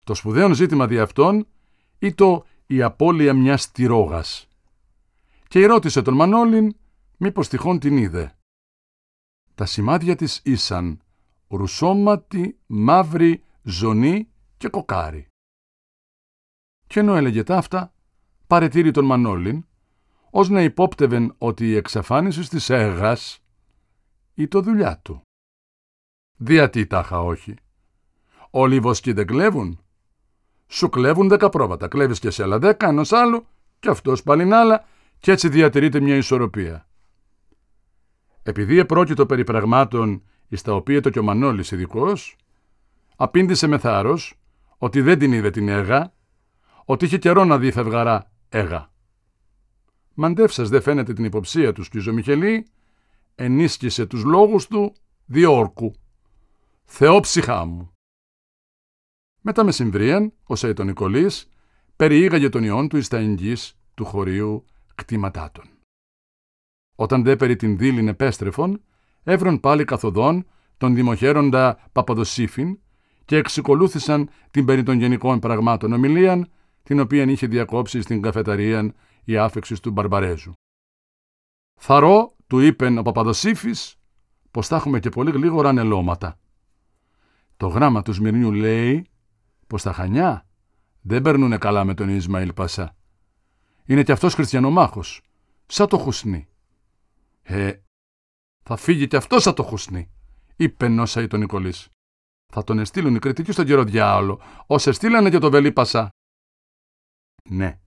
Το 0.03 0.13
σπουδαίο 0.13 0.53
ζήτημα 0.53 0.87
δι' 0.87 0.99
αυτόν 0.99 1.47
το 2.15 2.45
η 2.65 2.81
απώλεια 2.81 3.33
μιας 3.33 3.71
τυρόγας. 3.71 4.47
Και 5.47 5.65
ρώτησε 5.65 6.01
τον 6.01 6.13
Μανώλην 6.13 6.75
μήπως 7.17 7.47
τυχόν 7.47 7.79
την 7.79 7.97
είδε. 7.97 8.37
Τα 9.55 9.65
σημάδια 9.65 10.15
της 10.15 10.41
ήσαν 10.43 11.01
ρουσόματι, 11.47 12.59
μαύρη, 12.65 13.43
ζωνή 13.61 14.27
και 14.57 14.67
κοκάρι. 14.67 15.27
Και 16.87 16.99
ενώ 16.99 17.15
έλεγε 17.15 17.43
ταύτα, 17.43 17.93
παρετήρη 18.47 18.91
τον 18.91 19.05
Μανώλην, 19.05 19.65
ως 20.29 20.49
να 20.49 20.61
υπόπτευεν 20.61 21.35
ότι 21.37 21.67
η 21.67 21.75
εξαφάνιση 21.75 22.49
της 22.49 22.69
έγας 22.69 23.44
ή 24.35 24.47
το 24.47 24.61
δουλειά 24.61 24.99
του. 25.01 25.21
Διατί 26.37 26.87
τάχα 26.87 27.21
όχι. 27.21 27.55
Όλοι 28.49 28.75
οι 28.75 28.79
βοσκοί 28.79 29.13
δεν 29.13 29.27
κλέβουν. 29.27 29.79
Σου 30.67 30.89
κλέβουν 30.89 31.27
δέκα 31.27 31.49
πρόβατα, 31.49 31.87
κλέβεις 31.87 32.19
και 32.19 32.29
σε 32.29 32.43
άλλα 32.43 32.59
δέκα 32.59 32.87
ενός 32.87 33.11
άλλου 33.11 33.47
και 33.79 33.89
αυτός 33.89 34.23
πάλι 34.23 34.53
άλλα 34.53 34.85
και 35.19 35.31
έτσι 35.31 35.49
διατηρείται 35.49 35.99
μια 35.99 36.15
ισορροπία. 36.15 36.87
Επειδή 38.43 38.77
επρόκειτο 38.77 39.25
περί 39.25 39.43
πραγμάτων 39.43 40.23
εις 40.47 40.61
τα 40.61 40.73
οποία 40.73 41.01
το 41.01 41.09
και 41.09 41.19
ο 41.19 41.23
Μανώλης 41.23 41.71
ειδικός, 41.71 42.35
απήντησε 43.15 43.67
με 43.67 43.77
θάρρος 43.77 44.39
ότι 44.77 45.01
δεν 45.01 45.19
την 45.19 45.33
είδε 45.33 45.49
την 45.49 45.69
έγα, 45.69 46.13
ότι 46.85 47.05
είχε 47.05 47.17
καιρό 47.17 47.45
να 47.45 47.57
δει 47.57 47.71
φευγαρά 47.71 48.31
έγα. 48.49 48.91
Μαντεύσας 50.13 50.69
δεν 50.69 50.81
φαίνεται 50.81 51.13
την 51.13 51.23
υποψία 51.23 51.73
τους 51.73 51.85
Σκιζομιχελή 51.85 52.67
ενίσχυσε 53.35 54.05
τους 54.05 54.23
λόγους 54.23 54.67
του 54.67 54.95
διόρκου. 55.25 55.93
Θεόψυχά 56.83 57.65
μου. 57.65 57.91
Μετά 59.41 59.63
μεσημβρίαν, 59.63 60.33
ο 60.43 60.55
Σαϊτον 60.55 60.85
Νικολής 60.85 61.49
περιήγαγε 61.95 62.49
τον 62.49 62.63
ιόν 62.63 62.87
του 62.87 62.97
εις 62.97 63.07
τα 63.07 63.17
εγγύς 63.17 63.77
του 63.93 64.05
χωρίου 64.05 64.65
κτήματάτων. 64.95 65.69
Όταν 66.95 67.23
δε 67.23 67.35
περί 67.35 67.55
την 67.55 67.77
δίλην 67.77 68.07
επέστρεφον, 68.07 68.81
έβρον 69.23 69.59
πάλι 69.59 69.83
καθοδόν 69.83 70.47
τον 70.77 70.95
δημοχέροντα 70.95 71.89
Παπαδοσύφιν 71.91 72.79
και 73.25 73.37
εξικολούθησαν 73.37 74.29
την 74.51 74.65
περί 74.65 74.83
των 74.83 74.99
γενικών 74.99 75.39
πραγμάτων 75.39 75.93
ομιλίαν, 75.93 76.51
την 76.83 76.99
οποία 76.99 77.23
είχε 77.23 77.47
διακόψει 77.47 78.01
στην 78.01 78.21
καφεταρία 78.21 78.93
η 79.23 79.37
άφεξη 79.37 79.81
του 79.81 79.91
Μπαρμπαρέζου. 79.91 80.51
Θαρώ, 81.79 82.34
του 82.47 82.59
είπεν 82.59 82.97
ο 82.97 83.01
Παπαδοσύφης, 83.01 83.95
πως 84.51 84.67
θα 84.67 84.75
έχουμε 84.75 84.99
και 84.99 85.09
πολύ 85.09 85.31
γλίγορα 85.31 85.69
ανελώματα. 85.69 86.39
Το 87.57 87.67
γράμμα 87.67 88.01
του 88.01 88.13
Σμυρνιού 88.13 88.51
λέει 88.51 89.07
πως 89.67 89.81
τα 89.81 89.93
Χανιά 89.93 90.47
δεν 91.01 91.21
περνούν 91.21 91.57
καλά 91.57 91.83
με 91.83 91.93
τον 91.93 92.09
Ισμαήλ 92.09 92.53
Πασά. 92.53 92.95
Είναι 93.85 94.03
κι 94.03 94.11
αυτός 94.11 94.33
χριστιανομάχος, 94.33 95.21
σαν 95.65 95.87
το 95.87 95.97
Χουσνί. 95.97 96.47
Ε, 97.41 97.73
θα 98.63 98.75
φύγει 98.75 99.07
κι 99.07 99.15
αυτός 99.15 99.43
σαν 99.43 99.53
το 99.53 99.63
Χουσνί, 99.63 100.11
είπε 100.55 100.87
νόσα 100.87 101.21
ή 101.21 101.27
τον 101.27 101.39
Νικολής. 101.39 101.89
Θα 102.53 102.63
τον 102.63 102.79
εστείλουν 102.79 103.15
οι 103.15 103.19
κριτικοί 103.19 103.51
στον 103.51 103.65
καιρό 103.65 103.83
διάολο, 103.83 104.41
ως 104.67 104.87
εστείλανε 104.87 105.29
και 105.29 105.37
το 105.37 105.49
Βελί 105.49 105.71
Πασά. 105.71 106.09
Ναι, 107.49 107.79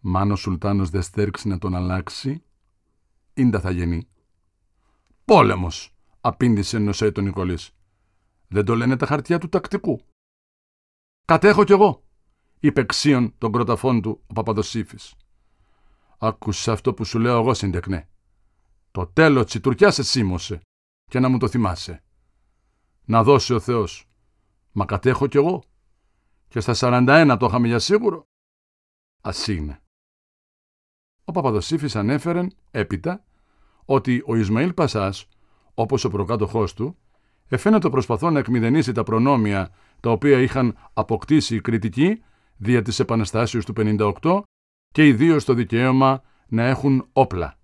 μάνος 0.00 0.38
ο 0.38 0.42
Σουλτάνος 0.42 0.90
δεν 0.90 1.02
στέρξει 1.02 1.48
να 1.48 1.58
τον 1.58 1.74
αλλάξει, 1.74 2.42
ίντα 3.34 3.60
θα 3.60 3.70
γεννεί. 3.70 4.08
Πόλεμος, 5.24 5.94
απήντησε 6.20 6.78
νοσέ 6.78 7.12
τον 7.12 7.24
Νικολής. 7.24 7.70
Δεν 8.48 8.64
το 8.64 8.74
λένε 8.74 8.96
τα 8.96 9.06
χαρτιά 9.06 9.38
του 9.38 9.48
τακτικού. 9.48 10.00
Κατέχω 11.24 11.64
κι 11.64 11.72
εγώ, 11.72 12.04
είπε 12.60 12.84
ξίον 12.84 13.34
τον 13.38 13.52
κροταφόν 13.52 14.02
του 14.02 14.22
ο 14.26 14.32
Παπαδοσύφης. 14.32 15.14
Άκουσε 16.18 16.70
αυτό 16.70 16.94
που 16.94 17.04
σου 17.04 17.18
λέω 17.18 17.38
εγώ, 17.40 17.54
συντεκνέ. 17.54 18.08
Το 18.90 19.06
τέλος 19.06 19.44
της 19.50 19.60
Τουρκιάς 19.60 19.98
εσύμωσε 19.98 20.60
και 21.10 21.20
να 21.20 21.28
μου 21.28 21.38
το 21.38 21.48
θυμάσαι. 21.48 22.04
Να 23.04 23.22
δώσει 23.22 23.54
ο 23.54 23.60
Θεός. 23.60 24.08
Μα 24.72 24.84
κατέχω 24.84 25.26
κι 25.26 25.36
εγώ. 25.36 25.62
Και 26.48 26.60
στα 26.60 26.74
41 26.74 27.36
το 27.38 27.46
είχαμε 27.46 27.66
για 27.66 27.78
σίγουρο. 27.78 28.24
Ας 29.20 29.48
είναι. 29.48 29.82
Ο 31.24 31.32
Παπαδοσύφης 31.32 31.96
ανέφερε 31.96 32.46
έπειτα 32.70 33.24
ότι 33.84 34.22
ο 34.26 34.36
Ισμαήλ 34.36 34.72
Πασάς, 34.72 35.28
όπως 35.74 36.04
ο 36.04 36.10
προκάτοχός 36.10 36.74
του, 36.74 36.96
εφαίνεται 37.48 37.88
προσπαθώ 37.88 38.30
να 38.30 38.38
εκμηδενήσει 38.38 38.92
τα 38.92 39.02
προνόμια 39.02 39.70
τα 40.00 40.10
οποία 40.10 40.40
είχαν 40.40 40.76
αποκτήσει 40.92 41.54
οι 41.54 41.60
κριτικοί 41.60 42.22
δια 42.56 42.82
της 42.82 42.98
Επαναστάσεως 42.98 43.64
του 43.64 43.72
58 43.76 44.42
και 44.92 45.06
ιδίως 45.06 45.44
το 45.44 45.54
δικαίωμα 45.54 46.22
να 46.48 46.62
έχουν 46.62 47.08
όπλα. 47.12 47.58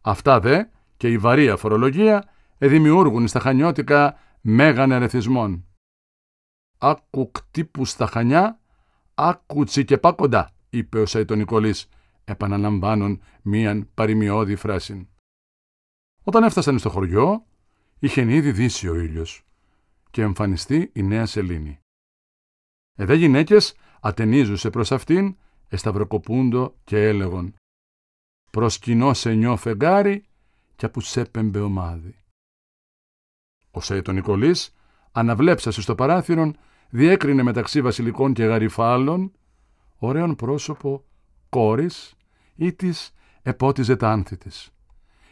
Αυτά 0.00 0.40
δε 0.40 0.64
και 0.96 1.08
η 1.08 1.18
βαρία 1.18 1.56
φορολογία 1.56 2.28
δημιούργουν 2.58 3.28
στα 3.28 3.40
χανιώτικα 3.40 4.18
μέγαν 4.40 4.92
ερεθισμών. 4.92 5.64
«Άκου 6.78 7.30
κτύπου 7.30 7.84
στα 7.84 8.06
χανιά, 8.06 8.60
άκου 9.14 9.64
τσικεπά 9.64 10.12
κοντά», 10.12 10.50
είπε 10.70 11.00
ο 11.00 11.06
Σαϊτονικολής, 11.06 11.88
επαναλαμβάνουν 12.26 13.22
μίαν 13.42 13.90
παρημιώδη 13.94 14.56
φράση. 14.56 15.08
Όταν 16.22 16.42
έφτασαν 16.42 16.78
στο 16.78 16.90
χωριό, 16.90 17.46
είχε 17.98 18.34
ήδη 18.34 18.52
δύσει 18.52 18.88
ο 18.88 18.94
ήλιος 18.94 19.44
και 20.10 20.22
εμφανιστεί 20.22 20.90
η 20.94 21.02
νέα 21.02 21.26
σελήνη. 21.26 21.78
Εδέ 22.98 23.14
γυναίκες 23.14 23.74
ατενίζουσε 24.00 24.70
προς 24.70 24.92
αυτήν, 24.92 25.36
εσταυροκοπούντο 25.68 26.74
και 26.84 27.06
έλεγον 27.08 27.54
«Προς 28.50 28.78
κοινό 28.78 29.14
σε 29.14 29.32
νιώ 29.32 29.56
φεγγάρι 29.56 30.24
και 30.76 30.88
που 30.88 31.00
σέπεμπε 31.00 31.60
ομάδι». 31.60 32.18
Ο 33.70 33.80
Σέιτο 33.80 34.12
Νικολής, 34.12 34.74
αναβλέψασε 35.12 35.80
στο 35.80 35.94
παράθυρον, 35.94 36.56
διέκρινε 36.90 37.42
μεταξύ 37.42 37.82
βασιλικών 37.82 38.32
και 38.32 38.44
γαριφάλων 38.44 39.32
ωραίον 39.96 40.36
πρόσωπο 40.36 41.04
κόρης 41.48 42.15
ή 42.56 42.72
της 42.72 43.12
επότιζε 43.42 43.96
τα 43.96 44.10
άνθη 44.10 44.36
της 44.36 44.70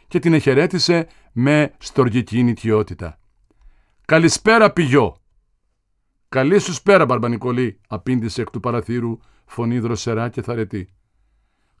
και 0.07 0.19
την 0.19 0.33
εχαιρέτησε 0.33 1.07
με 1.31 1.73
στοργική 1.77 2.43
νητιότητα. 2.43 3.19
«Καλησπέρα 4.05 4.71
πηγιό!» 4.71 5.17
«Καλή 6.29 6.59
σου 6.59 6.73
σπέρα, 6.73 7.05
Μπαρμπανικολή», 7.05 7.79
απήντησε 7.87 8.41
εκ 8.41 8.49
του 8.49 8.59
παραθύρου 8.59 9.17
φωνή 9.45 9.79
δροσερά 9.79 10.29
και 10.29 10.41
θαρετή. 10.41 10.89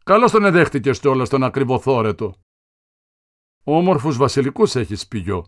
«Καλώς 0.03 0.31
τον 0.31 0.45
εδέχτηκες 0.45 0.99
κιόλας 0.99 1.29
τον 1.29 1.43
ακριβοθόρετο». 1.43 2.35
«Όμορφους 3.63 4.17
βασιλικούς 4.17 4.75
έχεις 4.75 5.07
πηγιό», 5.07 5.45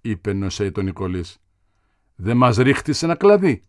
είπε 0.00 0.32
νοσέι 0.32 0.70
τον 0.70 0.84
Νικολής. 0.84 1.38
«Δεν 2.14 2.36
μας 2.36 2.56
ρίχτησε 2.56 3.04
ένα 3.04 3.14
κλαδί». 3.14 3.62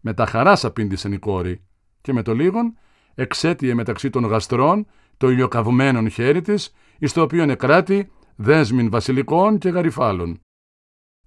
Με 0.00 0.14
τα 0.14 0.26
χαράς 0.26 0.64
απήντησε 0.64 1.08
η 1.08 1.18
κόρη 1.18 1.64
και 2.00 2.12
με 2.12 2.22
το 2.22 2.34
λίγον 2.34 2.78
εξέτειε 3.14 3.74
μεταξύ 3.74 4.10
των 4.10 4.24
γαστρών 4.24 4.86
το 5.16 5.30
ηλιοκαυμένον 5.30 6.10
χέρι 6.10 6.40
της, 6.40 6.74
εις 6.98 7.12
το 7.12 7.22
οποίο 7.22 7.46
νεκράτη 7.46 8.10
δέσμην 8.36 8.90
βασιλικών 8.90 9.58
και 9.58 9.68
γαριφάλων. 9.68 10.40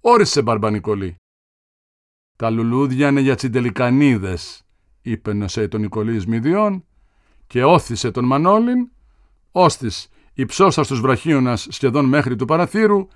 Όρισε 0.00 0.42
Μπαρμπανικολή. 0.42 1.16
Τα 2.36 2.50
λουλούδια 2.50 3.08
είναι 3.08 3.20
για 3.20 3.34
τσιντελικανίδες, 3.34 4.62
είπε 5.00 5.32
νοσέ 5.32 5.68
τον 5.68 5.80
Νικολής 5.80 6.26
Μηδιών 6.26 6.84
και 7.46 7.64
όθησε 7.64 8.10
τον 8.10 8.24
Μανώλην, 8.24 8.90
ώστις 9.50 10.08
υψώστα 10.34 10.82
βραχίωνας 10.82 11.66
σχεδόν 11.70 12.04
μέχρι 12.04 12.36
του 12.36 12.44
παραθύρου, 12.44 13.06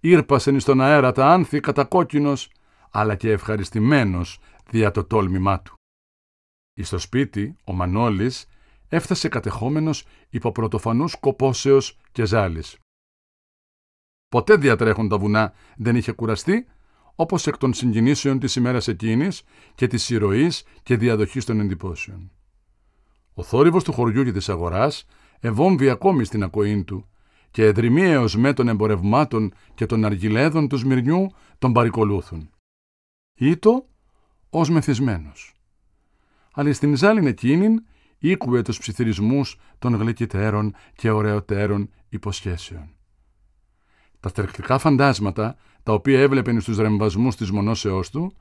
ήρπασεν 0.00 0.54
εις 0.54 0.64
τον 0.64 0.80
αέρα 0.80 1.12
τα 1.12 1.26
άνθη 1.26 1.60
κατακόκκινος, 1.60 2.50
αλλά 2.90 3.14
και 3.14 3.30
ευχαριστημένος 3.30 4.38
δια 4.70 4.90
το 4.90 5.04
τόλμημά 5.04 5.60
του. 5.60 5.77
Εις 6.78 6.88
το 6.88 6.98
σπίτι, 6.98 7.56
ο 7.64 7.72
Μανώλης 7.72 8.46
έφτασε 8.88 9.28
κατεχόμενος 9.28 10.04
υπό 10.30 10.52
πρωτοφανούς 10.52 11.16
κοπόσεως 11.20 11.98
και 12.12 12.24
ζάλης. 12.24 12.78
Ποτέ 14.28 14.56
διατρέχουν 14.56 15.08
τα 15.08 15.18
βουνά 15.18 15.52
δεν 15.76 15.96
είχε 15.96 16.12
κουραστεί, 16.12 16.66
όπως 17.14 17.46
εκ 17.46 17.56
των 17.56 17.72
συγκινήσεων 17.72 18.38
της 18.38 18.56
ημέρας 18.56 18.88
εκείνης 18.88 19.42
και 19.74 19.86
της 19.86 20.10
ηρωής 20.10 20.64
και 20.82 20.96
διαδοχής 20.96 21.44
των 21.44 21.60
εντυπώσεων. 21.60 22.30
Ο 23.34 23.42
θόρυβος 23.42 23.84
του 23.84 23.92
χωριού 23.92 24.24
και 24.24 24.32
της 24.32 24.48
αγοράς 24.48 25.06
ευόμβει 25.40 25.88
ακόμη 25.90 26.24
στην 26.24 26.42
ακοή 26.42 26.84
του 26.84 27.08
και 27.50 27.64
εδρυμίαιος 27.64 28.36
με 28.36 28.52
των 28.52 28.68
εμπορευμάτων 28.68 29.52
και 29.74 29.86
των 29.86 30.04
αργυλέδων 30.04 30.68
του 30.68 30.76
Σμυρνιού 30.76 31.30
τον 31.58 31.72
παρικολούθουν. 31.72 32.50
Ήτο 33.34 33.86
ως 34.50 34.70
μεθυσμένος. 34.70 35.57
Αλλά 36.58 36.72
στην 36.72 36.96
ζάλιν 36.96 37.26
εκείνην 37.26 37.84
ήκουε 38.18 38.62
τους 38.62 38.78
ψιθυρισμούς 38.78 39.58
των 39.78 39.94
γλυκυτέρων 39.94 40.74
και 40.94 41.10
ωραιοτέρων 41.10 41.90
υποσχέσεων. 42.08 42.94
Τα 44.20 44.30
θερκτικά 44.30 44.78
φαντάσματα, 44.78 45.56
τα 45.82 45.92
οποία 45.92 46.20
έβλεπεν 46.20 46.60
στους 46.60 46.76
ρεμβασμούς 46.76 47.36
της 47.36 47.50
μονόσεώς 47.50 48.10
του, 48.10 48.32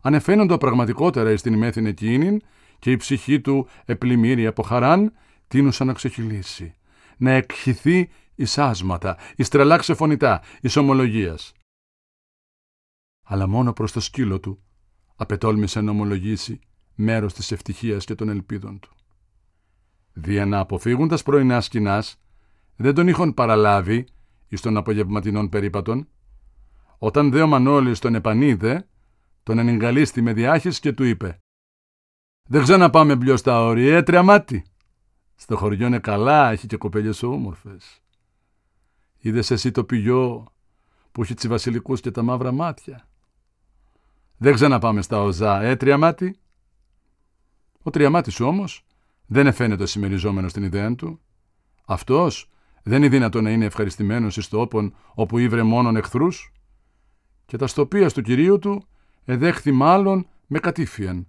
ανεφαίνονται 0.00 0.56
πραγματικότερα 0.56 1.36
στην 1.36 1.52
ημέθην 1.52 1.86
εκείνην 1.86 2.42
και 2.78 2.90
η 2.90 2.96
ψυχή 2.96 3.40
του 3.40 3.68
επλημμύρη 3.84 4.46
από 4.46 4.62
χαράν, 4.62 5.12
τίνουσαν 5.48 5.86
να 5.86 5.92
ξεχυλήσει, 5.92 6.74
να 7.16 7.30
εκχυθεί 7.30 8.08
εις 8.34 8.58
άσματα, 8.58 9.16
εις 9.36 9.48
τρελά 9.48 9.76
ξεφωνητά, 9.76 10.42
εις 10.60 10.76
ομολογίας. 10.76 11.52
Αλλά 13.24 13.46
μόνο 13.46 13.72
προς 13.72 13.92
το 13.92 14.00
σκύλο 14.00 14.40
του 14.40 14.62
απετόλμησε 15.16 15.80
να 15.80 15.90
ομολογήσει 15.90 16.60
μέρος 16.96 17.34
της 17.34 17.52
ευτυχίας 17.52 18.04
και 18.04 18.14
των 18.14 18.28
ελπίδων 18.28 18.78
του. 18.78 18.90
Δια 20.12 20.46
να 20.46 20.58
αποφύγουν 20.58 21.08
τα 21.08 21.18
πρωινά 21.24 21.60
σκηνάς, 21.60 22.20
δεν 22.76 22.94
τον 22.94 23.08
είχαν 23.08 23.34
παραλάβει 23.34 24.06
εις 24.48 24.60
των 24.60 24.76
απογευματινών 24.76 25.48
περίπατων. 25.48 26.08
Όταν 26.98 27.30
δε 27.30 27.42
ο 27.42 27.46
Μανώλης 27.46 27.98
τον 27.98 28.14
επανείδε, 28.14 28.88
τον 29.42 29.58
ενεγκαλίστη 29.58 30.20
με 30.20 30.32
διάχυση 30.32 30.80
και 30.80 30.92
του 30.92 31.04
είπε 31.04 31.40
«Δεν 32.48 32.62
ξαναπάμε 32.62 33.16
μπλιο 33.16 33.36
στα 33.36 33.64
όρια, 33.64 33.96
έτρια 33.96 34.22
μάτι. 34.22 34.64
Στο 35.34 35.56
χωριό 35.56 35.86
είναι 35.86 35.98
καλά, 35.98 36.50
έχει 36.50 36.66
και 36.66 36.76
κοπέλιες 36.76 37.22
όμορφες. 37.22 38.02
Είδες 39.18 39.50
εσύ 39.50 39.70
το 39.70 39.84
πηγιό 39.84 40.52
που 41.12 41.22
έχει 41.22 41.34
τσι 41.34 41.48
βασιλικούς 41.48 42.00
και 42.00 42.10
τα 42.10 42.22
μαύρα 42.22 42.52
μάτια. 42.52 43.08
Δεν 44.36 44.54
ξαναπάμε 44.54 45.02
στα 45.02 45.22
οζά, 45.22 45.62
έτρια 45.62 45.98
μάτι. 45.98 46.38
Ο 47.86 47.90
τριαμάτης 47.90 48.40
όμως 48.40 48.86
δεν 49.26 49.46
εφαίνεται 49.46 49.86
συμμεριζόμενος 49.86 50.50
στην 50.50 50.62
ιδέα 50.62 50.94
του. 50.94 51.20
Αυτός 51.86 52.50
δεν 52.82 52.98
είναι 52.98 53.08
δυνατό 53.08 53.40
να 53.40 53.50
είναι 53.50 53.64
ευχαριστημένος 53.64 54.36
εις 54.36 54.48
το 54.48 54.60
όπον 54.60 54.94
όπου 55.14 55.38
ήβρε 55.38 55.62
μόνον 55.62 55.96
εχθρούς. 55.96 56.52
και 57.46 57.56
τα 57.56 57.66
στοπίας 57.66 58.12
του 58.12 58.22
κυρίου 58.22 58.58
του 58.58 58.86
εδέχθη 59.24 59.72
μάλλον 59.72 60.28
με 60.46 60.58
κατήφιαν. 60.58 61.26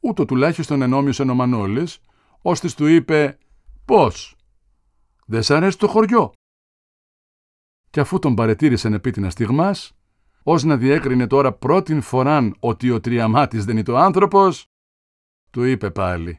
Ούτω 0.00 0.24
τουλάχιστον 0.24 0.82
ενόμιωσαν 0.82 1.30
ο 1.30 1.34
Μανώλης, 1.34 2.00
ώστε 2.42 2.68
του 2.76 2.86
είπε 2.86 3.38
«Πώς, 3.84 4.36
δεν 5.26 5.42
σ' 5.42 5.50
αρέσει 5.50 5.78
το 5.78 5.88
χωριό» 5.88 6.32
και 7.90 8.00
αφού 8.00 8.18
τον 8.18 8.34
παρετήρησαν 8.34 8.92
επίτινα 8.92 9.30
στιγμάς, 9.30 9.96
ως 10.42 10.64
να 10.64 10.76
διέκρινε 10.76 11.26
τώρα 11.26 11.52
πρώτην 11.52 12.00
φοράν 12.00 12.54
ότι 12.58 12.90
ο 12.90 13.00
τριαμάτης 13.00 13.64
δεν 13.64 13.74
είναι 13.74 13.84
το 13.84 13.96
άνθρωπος, 13.96 14.68
του 15.50 15.62
είπε 15.62 15.90
πάλι 15.90 16.38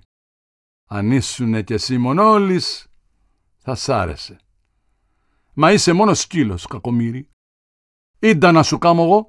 «Αν 0.86 1.12
ήσουνε 1.12 1.64
κι 1.64 1.74
εσύ 1.74 1.98
μονόλης, 1.98 2.88
θα 3.58 3.76
σ' 3.76 3.90
άρεσε. 3.90 4.40
Μα 5.54 5.72
είσαι 5.72 5.94
μόνος 5.94 6.20
σκύλος, 6.20 6.66
κακομύρι. 6.66 7.30
Ήντα 8.20 8.52
να 8.52 8.64
σου 8.64 8.78
κάμω 8.78 9.04
εγώ». 9.04 9.28